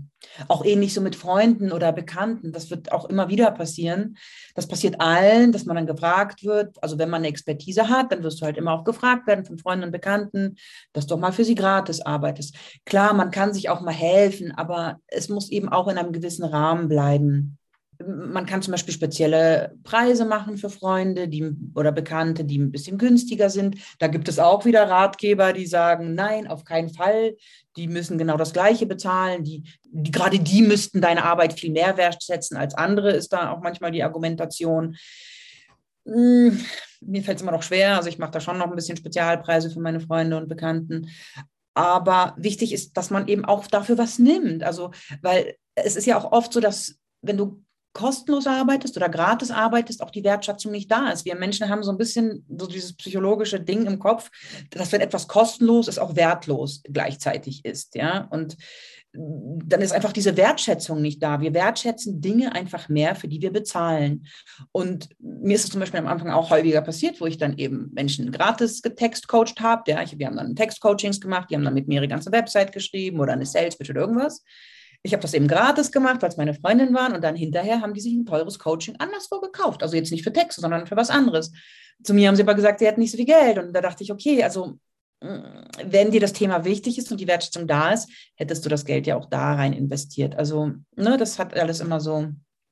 Auch 0.49 0.65
ähnlich 0.65 0.93
so 0.93 0.99
mit 0.99 1.15
Freunden 1.15 1.71
oder 1.71 1.93
Bekannten. 1.93 2.51
Das 2.51 2.69
wird 2.69 2.91
auch 2.91 3.05
immer 3.05 3.29
wieder 3.29 3.49
passieren. 3.51 4.17
Das 4.55 4.67
passiert 4.67 4.99
allen, 4.99 5.51
dass 5.53 5.65
man 5.65 5.77
dann 5.77 5.87
gefragt 5.87 6.43
wird. 6.43 6.81
Also 6.83 6.97
wenn 6.97 7.09
man 7.09 7.19
eine 7.19 7.29
Expertise 7.29 7.87
hat, 7.89 8.11
dann 8.11 8.23
wirst 8.23 8.41
du 8.41 8.45
halt 8.45 8.57
immer 8.57 8.73
auch 8.73 8.83
gefragt 8.83 9.25
werden 9.25 9.45
von 9.45 9.57
Freunden 9.57 9.85
und 9.85 9.91
Bekannten, 9.91 10.55
dass 10.91 11.07
du 11.07 11.15
auch 11.15 11.19
mal 11.19 11.31
für 11.31 11.45
sie 11.45 11.55
gratis 11.55 12.01
arbeitest. 12.01 12.55
Klar, 12.85 13.13
man 13.13 13.31
kann 13.31 13.53
sich 13.53 13.69
auch 13.69 13.81
mal 13.81 13.93
helfen, 13.93 14.51
aber 14.51 14.99
es 15.07 15.29
muss 15.29 15.49
eben 15.49 15.69
auch 15.69 15.87
in 15.87 15.97
einem 15.97 16.11
gewissen 16.11 16.43
Rahmen 16.43 16.89
bleiben 16.89 17.57
man 18.05 18.45
kann 18.45 18.61
zum 18.61 18.71
Beispiel 18.71 18.93
spezielle 18.93 19.75
Preise 19.83 20.25
machen 20.25 20.57
für 20.57 20.69
Freunde 20.69 21.27
die, 21.27 21.55
oder 21.75 21.91
Bekannte, 21.91 22.43
die 22.43 22.57
ein 22.57 22.71
bisschen 22.71 22.97
günstiger 22.97 23.49
sind. 23.49 23.77
Da 23.99 24.07
gibt 24.07 24.27
es 24.27 24.39
auch 24.39 24.65
wieder 24.65 24.89
Ratgeber, 24.89 25.53
die 25.53 25.65
sagen, 25.65 26.15
nein, 26.15 26.47
auf 26.47 26.65
keinen 26.65 26.89
Fall. 26.89 27.35
Die 27.75 27.87
müssen 27.87 28.17
genau 28.17 28.37
das 28.37 28.53
Gleiche 28.53 28.85
bezahlen. 28.85 29.43
Die, 29.43 29.63
die, 29.85 30.11
gerade 30.11 30.39
die 30.39 30.61
müssten 30.61 31.01
deine 31.01 31.23
Arbeit 31.23 31.59
viel 31.59 31.71
mehr 31.71 31.97
wertschätzen 31.97 32.57
als 32.57 32.75
andere, 32.75 33.11
ist 33.11 33.33
da 33.33 33.51
auch 33.51 33.61
manchmal 33.61 33.91
die 33.91 34.03
Argumentation. 34.03 34.95
Hm, 36.05 36.59
mir 37.01 37.23
fällt 37.23 37.37
es 37.37 37.41
immer 37.41 37.51
noch 37.51 37.63
schwer. 37.63 37.97
Also 37.97 38.09
ich 38.09 38.17
mache 38.17 38.31
da 38.31 38.39
schon 38.39 38.57
noch 38.57 38.67
ein 38.67 38.75
bisschen 38.75 38.97
Spezialpreise 38.97 39.69
für 39.69 39.79
meine 39.79 39.99
Freunde 39.99 40.37
und 40.37 40.49
Bekannten. 40.49 41.09
Aber 41.75 42.35
wichtig 42.37 42.73
ist, 42.73 42.97
dass 42.97 43.09
man 43.09 43.27
eben 43.27 43.45
auch 43.45 43.65
dafür 43.67 43.97
was 43.97 44.19
nimmt. 44.19 44.63
Also, 44.63 44.91
weil 45.21 45.55
es 45.75 45.95
ist 45.95 46.05
ja 46.05 46.17
auch 46.17 46.31
oft 46.31 46.53
so, 46.53 46.59
dass 46.59 46.99
wenn 47.21 47.37
du 47.37 47.62
kostenlos 47.93 48.47
arbeitest 48.47 48.97
oder 48.97 49.07
gratis 49.07 49.51
arbeitest, 49.51 50.01
auch 50.01 50.09
die 50.09 50.23
Wertschätzung 50.23 50.71
nicht 50.71 50.91
da 50.91 51.09
ist. 51.09 51.25
Wir 51.25 51.35
Menschen 51.35 51.69
haben 51.69 51.83
so 51.83 51.91
ein 51.91 51.97
bisschen 51.97 52.45
so 52.49 52.67
dieses 52.67 52.93
psychologische 52.95 53.59
Ding 53.59 53.85
im 53.85 53.99
Kopf, 53.99 54.31
dass 54.71 54.91
wenn 54.91 55.01
etwas 55.01 55.27
kostenlos 55.27 55.87
ist, 55.87 55.99
auch 55.99 56.15
wertlos 56.15 56.81
gleichzeitig 56.83 57.63
ist, 57.65 57.95
ja. 57.95 58.27
Und 58.31 58.57
dann 59.15 59.81
ist 59.81 59.91
einfach 59.91 60.11
diese 60.11 60.35
Wertschätzung 60.37 60.99
nicht 60.99 61.21
da. 61.21 61.39
Wir 61.39 61.53
wertschätzen 61.53 62.19
Dinge 62.19 62.55
einfach 62.55 62.89
mehr, 62.89 63.13
für 63.13 63.27
die 63.27 63.43
wir 63.43 63.53
bezahlen. 63.53 64.25
Und 64.71 65.09
mir 65.19 65.55
ist 65.55 65.65
es 65.65 65.69
zum 65.69 65.79
Beispiel 65.79 65.99
am 65.99 66.07
Anfang 66.07 66.31
auch 66.31 66.49
häufiger 66.49 66.81
passiert, 66.81 67.21
wo 67.21 67.27
ich 67.27 67.37
dann 67.37 67.57
eben 67.59 67.91
Menschen 67.93 68.31
gratis 68.31 68.81
getextcoacht 68.81 69.59
habe. 69.59 69.91
Ja, 69.91 70.03
wir 70.11 70.25
haben 70.25 70.37
dann 70.37 70.55
Textcoachings 70.55 71.21
gemacht, 71.21 71.51
die 71.51 71.55
haben 71.55 71.63
dann 71.63 71.75
mit 71.75 71.87
mir 71.87 71.95
ihre 71.95 72.07
ganze 72.07 72.31
Website 72.31 72.71
geschrieben 72.71 73.19
oder 73.19 73.33
eine 73.33 73.45
Sales 73.45 73.77
Pitch 73.77 73.91
oder 73.91 74.01
irgendwas. 74.01 74.43
Ich 75.03 75.13
habe 75.13 75.21
das 75.21 75.33
eben 75.33 75.47
gratis 75.47 75.91
gemacht, 75.91 76.21
weil 76.21 76.29
es 76.29 76.37
meine 76.37 76.53
Freundin 76.53 76.93
waren 76.93 77.13
und 77.13 77.23
dann 77.23 77.35
hinterher 77.35 77.81
haben 77.81 77.93
die 77.93 77.99
sich 77.99 78.13
ein 78.13 78.25
teures 78.25 78.57
Coaching 78.57 78.95
anderswo 78.99 79.41
gekauft. 79.41 79.83
Also 79.83 79.97
jetzt 79.97 80.11
nicht 80.11 80.23
für 80.23 80.31
Texte, 80.31 80.61
sondern 80.61 80.87
für 80.87 80.95
was 80.95 81.09
anderes. 81.09 81.51
Zu 82.03 82.13
mir 82.13 82.29
haben 82.29 82.35
sie 82.35 82.43
aber 82.43 82.55
gesagt, 82.55 82.79
sie 82.79 82.87
hätten 82.87 83.01
nicht 83.01 83.11
so 83.11 83.17
viel 83.17 83.25
Geld. 83.25 83.57
Und 83.57 83.73
da 83.73 83.81
dachte 83.81 84.03
ich, 84.03 84.11
okay, 84.11 84.41
also 84.43 84.77
mm, 85.21 85.65
wenn 85.85 86.11
dir 86.11 86.21
das 86.21 86.31
Thema 86.31 86.63
wichtig 86.63 86.97
ist 86.97 87.11
und 87.11 87.19
die 87.19 87.27
Wertschätzung 87.27 87.67
da 87.67 87.91
ist, 87.91 88.09
hättest 88.35 88.63
du 88.65 88.69
das 88.69 88.85
Geld 88.85 89.05
ja 89.05 89.17
auch 89.17 89.25
da 89.25 89.55
rein 89.55 89.73
investiert. 89.73 90.35
Also, 90.35 90.71
ne, 90.95 91.17
das 91.17 91.37
hat 91.37 91.53
alles 91.57 91.81
immer 91.81 91.99
so 91.99 92.29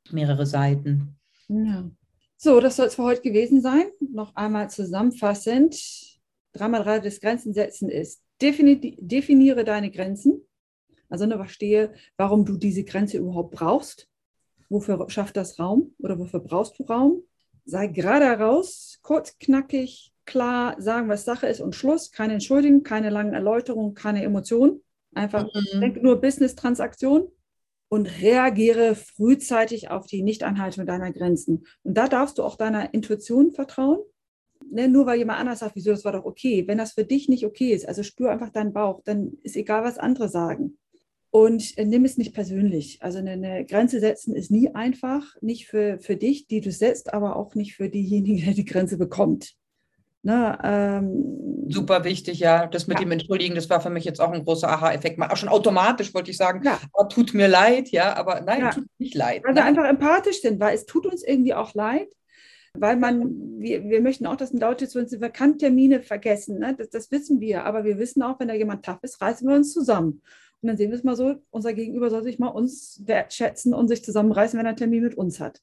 mehrere 0.10 0.46
Seiten. 0.46 1.20
Ja. 1.50 1.90
So, 2.38 2.60
das 2.60 2.78
soll 2.78 2.88
es 2.88 2.96
für 2.96 3.04
heute 3.04 3.22
gewesen 3.22 3.62
sein. 3.62 3.84
Noch 4.00 4.36
einmal 4.36 4.70
zusammenfassend. 4.70 5.76
Dreimal 6.54 6.84
drei 6.84 7.00
des 7.00 7.22
Grenzensetzen 7.22 7.89
ist, 7.89 8.24
definiere 8.41 9.63
deine 9.63 9.91
Grenzen. 9.91 10.41
Also 11.12 11.26
ne, 11.26 11.36
verstehe, 11.36 11.93
warum 12.17 12.45
du 12.45 12.58
diese 12.58 12.84
Grenze 12.84 13.17
überhaupt 13.17 13.52
brauchst. 13.52 14.08
Wofür 14.69 15.06
schafft 15.10 15.36
das 15.38 15.60
Raum 15.60 15.93
oder 16.00 16.17
wofür 16.17 16.39
brauchst 16.39 16.80
du 16.80 16.84
Raum? 16.84 17.24
Sei 17.65 17.88
gerade 17.88 18.26
raus, 18.26 19.00
kurz, 19.04 19.38
knackig, 19.38 20.13
klar 20.26 20.82
sagen, 20.82 21.10
was 21.10 21.26
Sache 21.26 21.47
ist 21.47 21.60
und 21.60 21.76
Schluss. 21.76 22.12
Keine 22.12 22.34
Entschuldigung, 22.34 22.84
keine 22.84 23.10
langen 23.10 23.34
Erläuterungen, 23.34 23.93
keine 23.93 24.24
Emotionen. 24.24 24.82
Einfach 25.13 25.43
mhm. 25.43 25.82
denk 25.82 26.02
nur 26.02 26.21
Business-Transaktion 26.21 27.28
und 27.89 28.21
reagiere 28.21 28.95
frühzeitig 28.95 29.89
auf 29.89 30.08
die 30.08 30.24
Nichteinhaltung 30.24 30.86
deiner 30.86 31.12
Grenzen. 31.12 31.65
Und 31.84 31.97
da 31.97 32.08
darfst 32.08 32.38
du 32.38 32.43
auch 32.43 32.56
deiner 32.56 32.93
Intuition 32.93 33.52
vertrauen. 33.52 34.00
Ne, 34.69 34.88
nur 34.88 35.06
weil 35.06 35.17
jemand 35.17 35.39
anders 35.39 35.60
sagt, 35.60 35.76
wieso, 35.76 35.91
das 35.91 36.06
war 36.06 36.13
doch 36.13 36.24
okay. 36.24 36.65
Wenn 36.67 36.78
das 36.78 36.93
für 36.93 37.04
dich 37.04 37.28
nicht 37.28 37.45
okay 37.45 37.74
ist, 37.74 37.88
also 37.88 38.04
spür 38.04 38.32
einfach 38.32 38.52
deinen 38.52 38.71
Bauch, 38.71 39.02
dann 39.04 39.34
ist 39.43 39.58
egal, 39.58 39.84
was 39.84 39.97
andere 39.97 40.30
sagen. 40.30 40.78
Und 41.32 41.78
äh, 41.78 41.86
nimm 41.86 42.04
es 42.04 42.17
nicht 42.17 42.34
persönlich. 42.34 43.02
Also 43.02 43.20
eine, 43.20 43.32
eine, 43.32 43.65
Grenze 43.65 44.02
setzen 44.02 44.36
ist 44.36 44.52
nie 44.52 44.76
einfach, 44.76 45.24
nicht 45.41 45.67
für, 45.67 45.98
für 46.00 46.17
dich, 46.17 46.48
die 46.48 46.60
du 46.60 46.72
setzt, 46.72 47.13
aber 47.13 47.38
auch 47.38 47.56
nicht 47.56 47.76
für 47.76 47.89
diejenigen, 47.89 48.46
der 48.46 48.54
die 48.54 48.65
Grenze 48.65 48.98
bekommt. 48.98 49.56
Ne, 50.24 50.60
ähm, 50.63 51.65
Super 51.70 52.04
wichtig, 52.04 52.39
ja. 52.39 52.67
Das 52.67 52.86
mit 52.86 53.00
ja. 53.00 53.06
dem 53.06 53.12
Entschuldigen, 53.12 53.56
das 53.56 53.70
war 53.70 53.82
für 53.82 53.89
mich 53.89 54.04
jetzt 54.04 54.20
auch 54.20 54.32
ein 54.32 54.44
großer 54.44 54.70
Aha-Effekt. 54.70 55.20
Auch 55.20 55.38
schon 55.38 55.50
automatisch 55.50 56.13
wollte 56.13 56.30
ich 56.30 56.38
sagen, 56.38 56.62
ja. 56.63 56.80
oh, 56.94 57.06
tut 57.06 57.34
mir 57.34 57.48
leid, 57.48 57.89
ja, 57.89 58.15
aber 58.15 58.41
nein, 58.41 58.62
ja. 58.62 58.70
tut 58.72 58.86
nicht 59.00 59.15
leid. 59.15 59.41
Weil 59.44 59.56
wir 59.56 59.63
einfach 59.63 59.86
empathisch 59.86 60.41
sind, 60.41 60.60
weil 60.60 60.76
es 60.76 60.86
tut 60.86 61.08
uns 61.08 61.24
irgendwie 61.24 61.56
auch 61.56 61.74
leid, 61.74 62.10
weil 62.74 62.98
man, 62.98 63.60
wir, 63.60 63.84
wir 63.86 64.02
möchten 64.02 64.28
auch, 64.28 64.36
dass 64.36 64.54
Leute 64.54 64.88
zu 64.88 65.00
uns 65.00 65.20
Vakanttermine 65.20 66.02
vergessen. 66.04 66.60
Ne? 66.60 66.76
Das, 66.78 66.89
das 66.89 67.10
wissen 67.10 67.39
wir, 67.39 67.65
aber 67.65 67.84
wir 67.84 67.98
wissen 67.98 68.22
auch, 68.22 68.39
wenn 68.39 68.50
da 68.50 68.54
jemand 68.54 68.86
tough 68.86 69.00
ist, 69.02 69.22
reißen 69.22 69.48
wir 69.48 69.56
uns 69.56 69.74
zusammen. 69.74 70.22
Und 70.62 70.67
dann 70.67 70.78
sehen 70.78 70.91
wir 70.91 70.97
es 70.97 71.04
mal 71.04 71.15
so, 71.15 71.36
unser 71.50 71.74
Gegenüber 71.74 72.10
soll 72.10 72.24
sich 72.24 72.39
mal 72.39 72.47
uns 72.47 73.02
wertschätzen 73.06 73.74
und 73.74 73.88
sich 73.88 74.04
zusammenreißen, 74.04 74.58
wenn 74.58 74.65
er 74.65 74.69
einen 74.69 74.78
Termin 74.78 75.04
mit 75.04 75.15
uns 75.15 75.39
hat. 75.39 75.62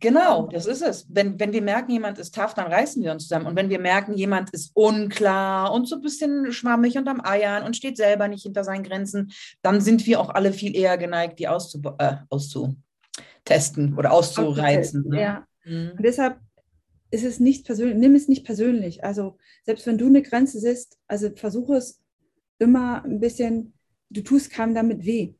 Genau, 0.00 0.48
das 0.48 0.66
ist 0.66 0.82
es. 0.82 1.06
Wenn, 1.08 1.38
wenn 1.40 1.52
wir 1.52 1.62
merken, 1.62 1.92
jemand 1.92 2.18
ist 2.18 2.34
tough, 2.34 2.54
dann 2.54 2.70
reißen 2.70 3.02
wir 3.02 3.12
uns 3.12 3.24
zusammen. 3.24 3.46
Und 3.46 3.56
wenn 3.56 3.70
wir 3.70 3.80
merken, 3.80 4.14
jemand 4.14 4.50
ist 4.50 4.72
unklar 4.74 5.72
und 5.72 5.88
so 5.88 5.96
ein 5.96 6.02
bisschen 6.02 6.52
schwammig 6.52 6.96
und 6.98 7.08
am 7.08 7.24
Eiern 7.24 7.64
und 7.64 7.76
steht 7.76 7.96
selber 7.96 8.28
nicht 8.28 8.42
hinter 8.42 8.64
seinen 8.64 8.84
Grenzen, 8.84 9.32
dann 9.62 9.80
sind 9.80 10.06
wir 10.06 10.20
auch 10.20 10.30
alle 10.30 10.52
viel 10.52 10.76
eher 10.76 10.98
geneigt, 10.98 11.38
die 11.38 11.48
auszu 11.48 11.80
äh, 11.98 12.16
auszutesten 12.28 13.96
oder 13.96 14.12
auszureizen. 14.12 15.08
Ne? 15.08 15.20
Ja. 15.20 15.46
Mhm. 15.64 15.92
Und 15.96 16.04
deshalb 16.04 16.38
ist 17.10 17.24
es 17.24 17.40
nicht 17.40 17.66
persönlich, 17.66 17.96
nimm 17.96 18.14
es 18.14 18.28
nicht 18.28 18.44
persönlich. 18.44 19.04
Also 19.04 19.36
selbst 19.64 19.86
wenn 19.86 19.98
du 19.98 20.06
eine 20.06 20.22
Grenze 20.22 20.58
siehst, 20.58 20.98
also 21.06 21.30
versuche 21.34 21.74
es 21.74 22.00
immer 22.58 23.04
ein 23.04 23.20
bisschen 23.20 23.74
du 24.12 24.22
tust 24.22 24.50
keinem 24.50 24.74
damit 24.74 25.04
weh, 25.04 25.34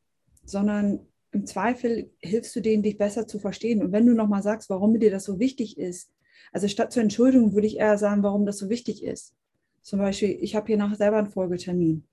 sondern 0.45 0.99
im 1.31 1.45
Zweifel 1.45 2.11
hilfst 2.19 2.55
du 2.55 2.61
denen, 2.61 2.83
dich 2.83 2.97
besser 2.97 3.27
zu 3.27 3.39
verstehen. 3.39 3.81
Und 3.81 3.91
wenn 3.91 4.05
du 4.05 4.13
nochmal 4.13 4.43
sagst, 4.43 4.69
warum 4.69 4.99
dir 4.99 5.11
das 5.11 5.23
so 5.23 5.39
wichtig 5.39 5.77
ist, 5.77 6.11
also 6.51 6.67
statt 6.67 6.91
zur 6.91 7.03
Entschuldigung 7.03 7.53
würde 7.53 7.67
ich 7.67 7.77
eher 7.77 7.97
sagen, 7.97 8.23
warum 8.23 8.45
das 8.45 8.57
so 8.57 8.69
wichtig 8.69 9.03
ist. 9.03 9.33
Zum 9.81 9.99
Beispiel, 9.99 10.37
ich 10.41 10.55
habe 10.55 10.67
hier 10.67 10.77
nachher 10.77 10.95
selber 10.95 11.17
einen 11.17 11.31
Folgetermin. 11.31 12.05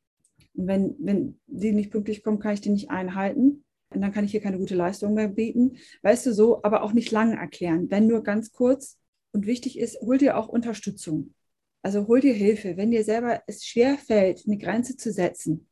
Und 0.55 0.66
wenn, 0.66 0.96
wenn 0.99 1.38
die 1.46 1.73
nicht 1.73 1.90
pünktlich 1.90 2.23
kommen, 2.23 2.38
kann 2.38 2.55
ich 2.55 2.61
die 2.61 2.70
nicht 2.70 2.90
einhalten. 2.90 3.64
Und 3.90 4.01
dann 4.01 4.12
kann 4.12 4.25
ich 4.25 4.31
hier 4.31 4.40
keine 4.40 4.59
gute 4.59 4.75
Leistung 4.75 5.14
mehr 5.14 5.29
bieten. 5.29 5.77
Weißt 6.03 6.27
du 6.27 6.33
so, 6.33 6.62
aber 6.62 6.83
auch 6.83 6.92
nicht 6.92 7.11
lange 7.11 7.37
erklären. 7.37 7.90
Wenn 7.90 8.07
nur 8.07 8.23
ganz 8.23 8.53
kurz 8.53 8.99
und 9.33 9.46
wichtig 9.46 9.79
ist, 9.79 10.01
hol 10.01 10.18
dir 10.18 10.37
auch 10.37 10.49
Unterstützung. 10.49 11.35
Also 11.83 12.07
hol 12.07 12.20
dir 12.20 12.35
Hilfe. 12.35 12.77
Wenn 12.77 12.90
dir 12.90 13.05
selber 13.05 13.42
es 13.46 13.64
schwer 13.64 13.99
fällt, 13.99 14.44
eine 14.46 14.59
Grenze 14.59 14.96
zu 14.96 15.12
setzen, 15.12 15.66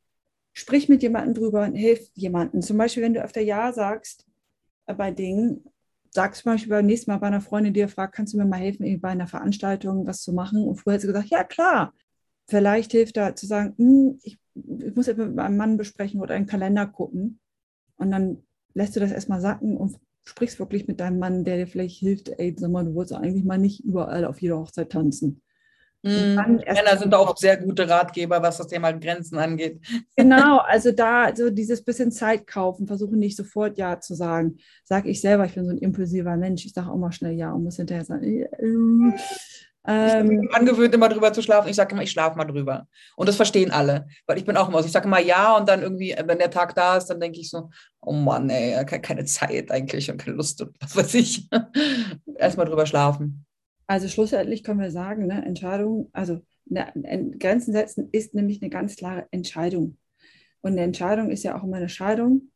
sprich 0.59 0.89
mit 0.89 1.03
jemandem 1.05 1.35
drüber 1.35 1.65
und 1.65 1.77
hilf 1.77 2.11
jemandem. 2.15 2.63
Zum 2.63 2.77
Beispiel, 2.77 3.05
wenn 3.05 3.15
du 3.15 3.23
öfter 3.23 3.41
Ja 3.41 3.73
sagst 3.73 4.27
äh, 4.87 4.95
bei 4.95 5.13
Dingen, 5.13 5.65
sagst 6.11 6.43
zum 6.43 6.53
Beispiel 6.53 6.71
beim 6.71 6.87
nächsten 6.87 7.13
Mal 7.13 7.19
bei 7.19 7.29
einer 7.29 7.41
Freundin, 7.41 7.73
die 7.73 7.81
dir 7.81 7.89
fragt, 7.89 8.17
kannst 8.17 8.35
du 8.35 8.39
mir 8.39 8.45
mal 8.45 8.57
helfen, 8.57 9.01
bei 9.01 9.09
einer 9.09 9.29
Veranstaltung 9.29 10.05
was 10.07 10.23
zu 10.23 10.33
machen? 10.33 10.67
Und 10.67 10.75
vorher 10.77 10.95
hat 10.95 11.03
sie 11.03 11.07
gesagt, 11.07 11.29
ja 11.29 11.45
klar. 11.45 11.95
Vielleicht 12.49 12.91
hilft 12.91 13.17
da 13.17 13.37
zu 13.37 13.47
sagen, 13.47 13.75
hm, 13.77 14.19
ich, 14.23 14.39
ich 14.55 14.97
muss 14.97 15.07
jetzt 15.07 15.19
mit 15.19 15.35
meinem 15.37 15.57
Mann 15.57 15.77
besprechen 15.77 16.21
oder 16.21 16.35
einen 16.35 16.47
Kalender 16.47 16.87
gucken. 16.87 17.39
Und 17.97 18.11
dann 18.11 18.43
lässt 18.75 18.97
du 18.97 19.01
das 19.01 19.13
erstmal 19.13 19.41
sacken 19.41 19.77
und 19.77 19.97
sprichst 20.25 20.59
wirklich 20.59 20.89
mit 20.89 20.99
deinem 20.99 21.21
Mann, 21.21 21.45
der 21.45 21.57
dir 21.59 21.69
vielleicht 21.69 22.01
hilft, 22.01 22.31
ey, 22.31 22.57
sag 22.59 22.71
mal, 22.73 22.85
du 22.85 22.95
wolltest 22.95 23.21
eigentlich 23.21 23.45
mal 23.45 23.59
nicht 23.59 23.85
überall 23.85 24.25
auf 24.25 24.43
jeder 24.43 24.59
Hochzeit 24.59 24.91
tanzen. 24.91 25.41
Mhm. 26.03 26.63
Männer 26.65 26.97
sind 26.97 27.13
auch 27.15 27.37
sehr 27.37 27.57
gute 27.57 27.89
Ratgeber, 27.89 28.41
was 28.41 28.59
das 28.59 28.69
Thema 28.69 28.93
Grenzen 28.93 29.39
angeht. 29.39 29.81
Genau, 30.17 30.59
also 30.59 30.93
da 30.93 31.35
so 31.35 31.51
dieses 31.51 31.83
bisschen 31.83 32.11
Zeit 32.11 32.47
kaufen, 32.47 32.87
versuche 32.87 33.17
nicht 33.17 33.37
sofort 33.37 33.79
Ja 33.79 34.01
zu 34.01 34.15
sagen. 34.15 34.59
Sage 34.85 35.09
ich 35.09 35.21
selber, 35.21 35.45
ich 35.45 35.55
bin 35.55 35.65
so 35.65 35.71
ein 35.71 35.79
impulsiver 35.79 36.37
Mensch. 36.37 36.67
Ich 36.67 36.73
sage 36.73 36.91
auch 36.91 36.97
mal 36.97 37.13
schnell 37.13 37.35
Ja 37.35 37.53
und 37.53 37.65
muss 37.65 37.77
hinterher 37.77 38.05
sagen, 38.05 38.25
äh, 38.25 38.49
Ähm, 39.87 40.23
ich 40.23 40.29
bin 40.29 40.49
angewöhnt, 40.53 40.95
immer 40.95 41.09
drüber 41.09 41.33
zu 41.33 41.41
schlafen. 41.41 41.69
Ich 41.69 41.77
sage 41.77 41.93
immer, 41.93 42.03
ich 42.03 42.11
schlafe 42.11 42.37
mal 42.37 42.45
drüber. 42.45 42.87
Und 43.17 43.29
das 43.29 43.37
verstehen 43.37 43.71
alle. 43.71 44.07
Weil 44.27 44.39
ich 44.39 44.45
bin 44.45 44.57
auch 44.57 44.69
immer 44.69 44.81
so. 44.81 44.87
Ich 44.87 44.93
sage 44.93 45.07
immer 45.07 45.21
ja 45.21 45.57
und 45.57 45.69
dann 45.69 45.83
irgendwie, 45.83 46.15
wenn 46.25 46.39
der 46.39 46.51
Tag 46.51 46.75
da 46.75 46.97
ist, 46.97 47.07
dann 47.07 47.21
denke 47.21 47.41
ich 47.41 47.49
so, 47.49 47.71
oh 48.01 48.13
Mann, 48.13 48.51
ey, 48.51 48.85
keine 48.85 49.25
Zeit 49.25 49.71
eigentlich 49.71 50.11
und 50.11 50.19
keine 50.19 50.37
Lust 50.37 50.61
und 50.61 50.77
was 50.81 50.95
weiß 50.97 51.15
ich. 51.15 51.49
Erstmal 52.37 52.67
drüber 52.67 52.87
schlafen. 52.87 53.47
Also 53.89 54.07
schlussendlich 54.07 54.63
können 54.63 54.81
wir 54.81 54.91
sagen, 54.91 55.27
ne, 55.27 55.45
Entscheidung, 55.45 56.11
also 56.13 56.41
ne, 56.67 56.93
Grenzen 57.39 57.73
setzen 57.73 58.11
ist 58.13 58.35
nämlich 58.35 58.63
eine 58.63 58.71
ganz 58.71 58.97
klare 58.97 59.27
Entscheidung. 59.31 59.97
Und 60.61 60.73
eine 60.73 60.83
Entscheidung 60.83 61.31
ist 61.31 61.43
ja 61.43 61.59
auch 61.59 61.65
immer 61.65 61.79
eine 61.79 61.89
Scheidung. 61.89 62.51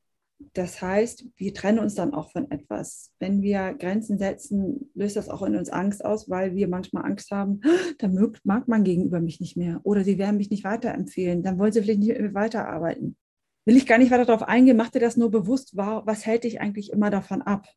Das 0.53 0.83
heißt, 0.83 1.25
wir 1.37 1.55
trennen 1.55 1.79
uns 1.79 1.95
dann 1.95 2.13
auch 2.13 2.31
von 2.33 2.51
etwas. 2.51 3.13
Wenn 3.19 3.41
wir 3.41 3.75
Grenzen 3.75 4.19
setzen, 4.19 4.91
löst 4.95 5.17
das 5.17 5.31
auch 5.31 5.43
in 5.43 5.57
uns 5.57 5.71
Angst 5.71 6.05
aus, 6.05 6.29
weil 6.29 6.55
wir 6.55 6.69
manchmal 6.69 7.07
Angst 7.07 7.31
haben, 7.31 7.61
dann 7.99 8.15
mag, 8.15 8.41
mag 8.45 8.69
man 8.69 8.85
gegenüber 8.85 9.21
mich 9.21 9.41
nicht 9.41 9.57
mehr 9.57 9.81
oder 9.85 10.05
sie 10.05 10.19
werden 10.19 10.37
mich 10.37 10.51
nicht 10.51 10.65
weiterempfehlen, 10.65 11.43
dann 11.43 11.59
wollen 11.59 11.73
sie 11.73 11.81
vielleicht 11.81 12.01
nicht 12.01 12.19
mir 12.19 12.35
weiterarbeiten. 12.35 13.17
Will 13.65 13.77
ich 13.77 13.87
gar 13.87 13.97
nicht 13.97 14.11
weiter 14.11 14.27
darauf 14.27 14.43
eingehen, 14.43 14.77
mach 14.77 14.91
dir 14.91 15.01
das 15.01 15.17
nur 15.17 15.31
bewusst, 15.31 15.77
was 15.77 16.27
hält 16.27 16.45
dich 16.45 16.61
eigentlich 16.61 16.91
immer 16.91 17.11
davon 17.11 17.41
ab? 17.41 17.69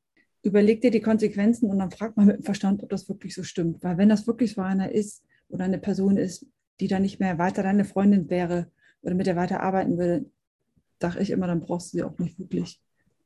Überleg 0.46 0.82
dir 0.82 0.92
die 0.92 1.02
Konsequenzen 1.02 1.70
und 1.70 1.80
dann 1.80 1.92
frag 1.92 2.16
mal 2.16 2.26
mit 2.26 2.38
dem 2.38 2.44
Verstand, 2.44 2.84
ob 2.84 2.90
das 2.90 3.10
wirklich 3.10 3.34
so 3.34 3.44
stimmt. 3.44 3.84
Weil 3.84 3.98
wenn 3.98 4.10
das 4.10 4.28
wirklich 4.28 4.54
so 4.54 4.62
einer 4.62 4.92
ist 4.92 5.24
oder 5.50 5.66
eine 5.66 5.80
Person 5.80 6.18
ist, 6.18 6.46
die 6.80 6.88
dann 6.88 7.02
nicht 7.02 7.20
mehr 7.20 7.38
weiter 7.38 7.64
deine 7.64 7.86
Freundin 7.86 8.30
wäre 8.30 8.68
oder 9.02 9.16
mit 9.16 9.28
der 9.28 9.36
weiter 9.36 9.62
arbeiten 9.62 9.98
würde, 9.98 10.26
sage 11.02 11.20
ich 11.20 11.30
immer, 11.30 11.48
dann 11.48 11.62
brauchst 11.62 11.94
du 11.94 11.98
sie 11.98 12.04
auch 12.04 12.18
nicht 12.20 12.40
wirklich. 12.40 12.80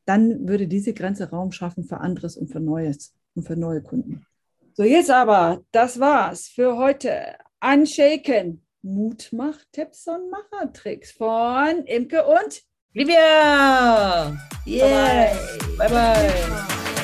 Dann 0.05 0.47
würde 0.47 0.67
diese 0.67 0.93
Grenze 0.93 1.29
Raum 1.29 1.51
schaffen 1.51 1.83
für 1.83 1.99
anderes 1.99 2.35
und 2.35 2.47
für 2.47 2.59
Neues 2.59 3.13
und 3.35 3.45
für 3.45 3.55
neue 3.55 3.81
Kunden. 3.81 4.25
So, 4.73 4.83
jetzt 4.83 5.11
aber, 5.11 5.63
das 5.71 5.99
war's 5.99 6.47
für 6.47 6.77
heute. 6.77 7.35
Unshaken. 7.61 8.61
Mutmach-Tipps 8.81 10.07
und 10.07 10.31
Machertricks 10.31 11.11
von 11.11 11.83
Imke 11.85 12.25
und 12.25 12.63
Livia. 12.93 14.37
Yeah. 14.65 15.35
Bye 15.77 15.89
bye. 15.89 15.89
bye, 15.89 15.89
bye. 15.89 16.98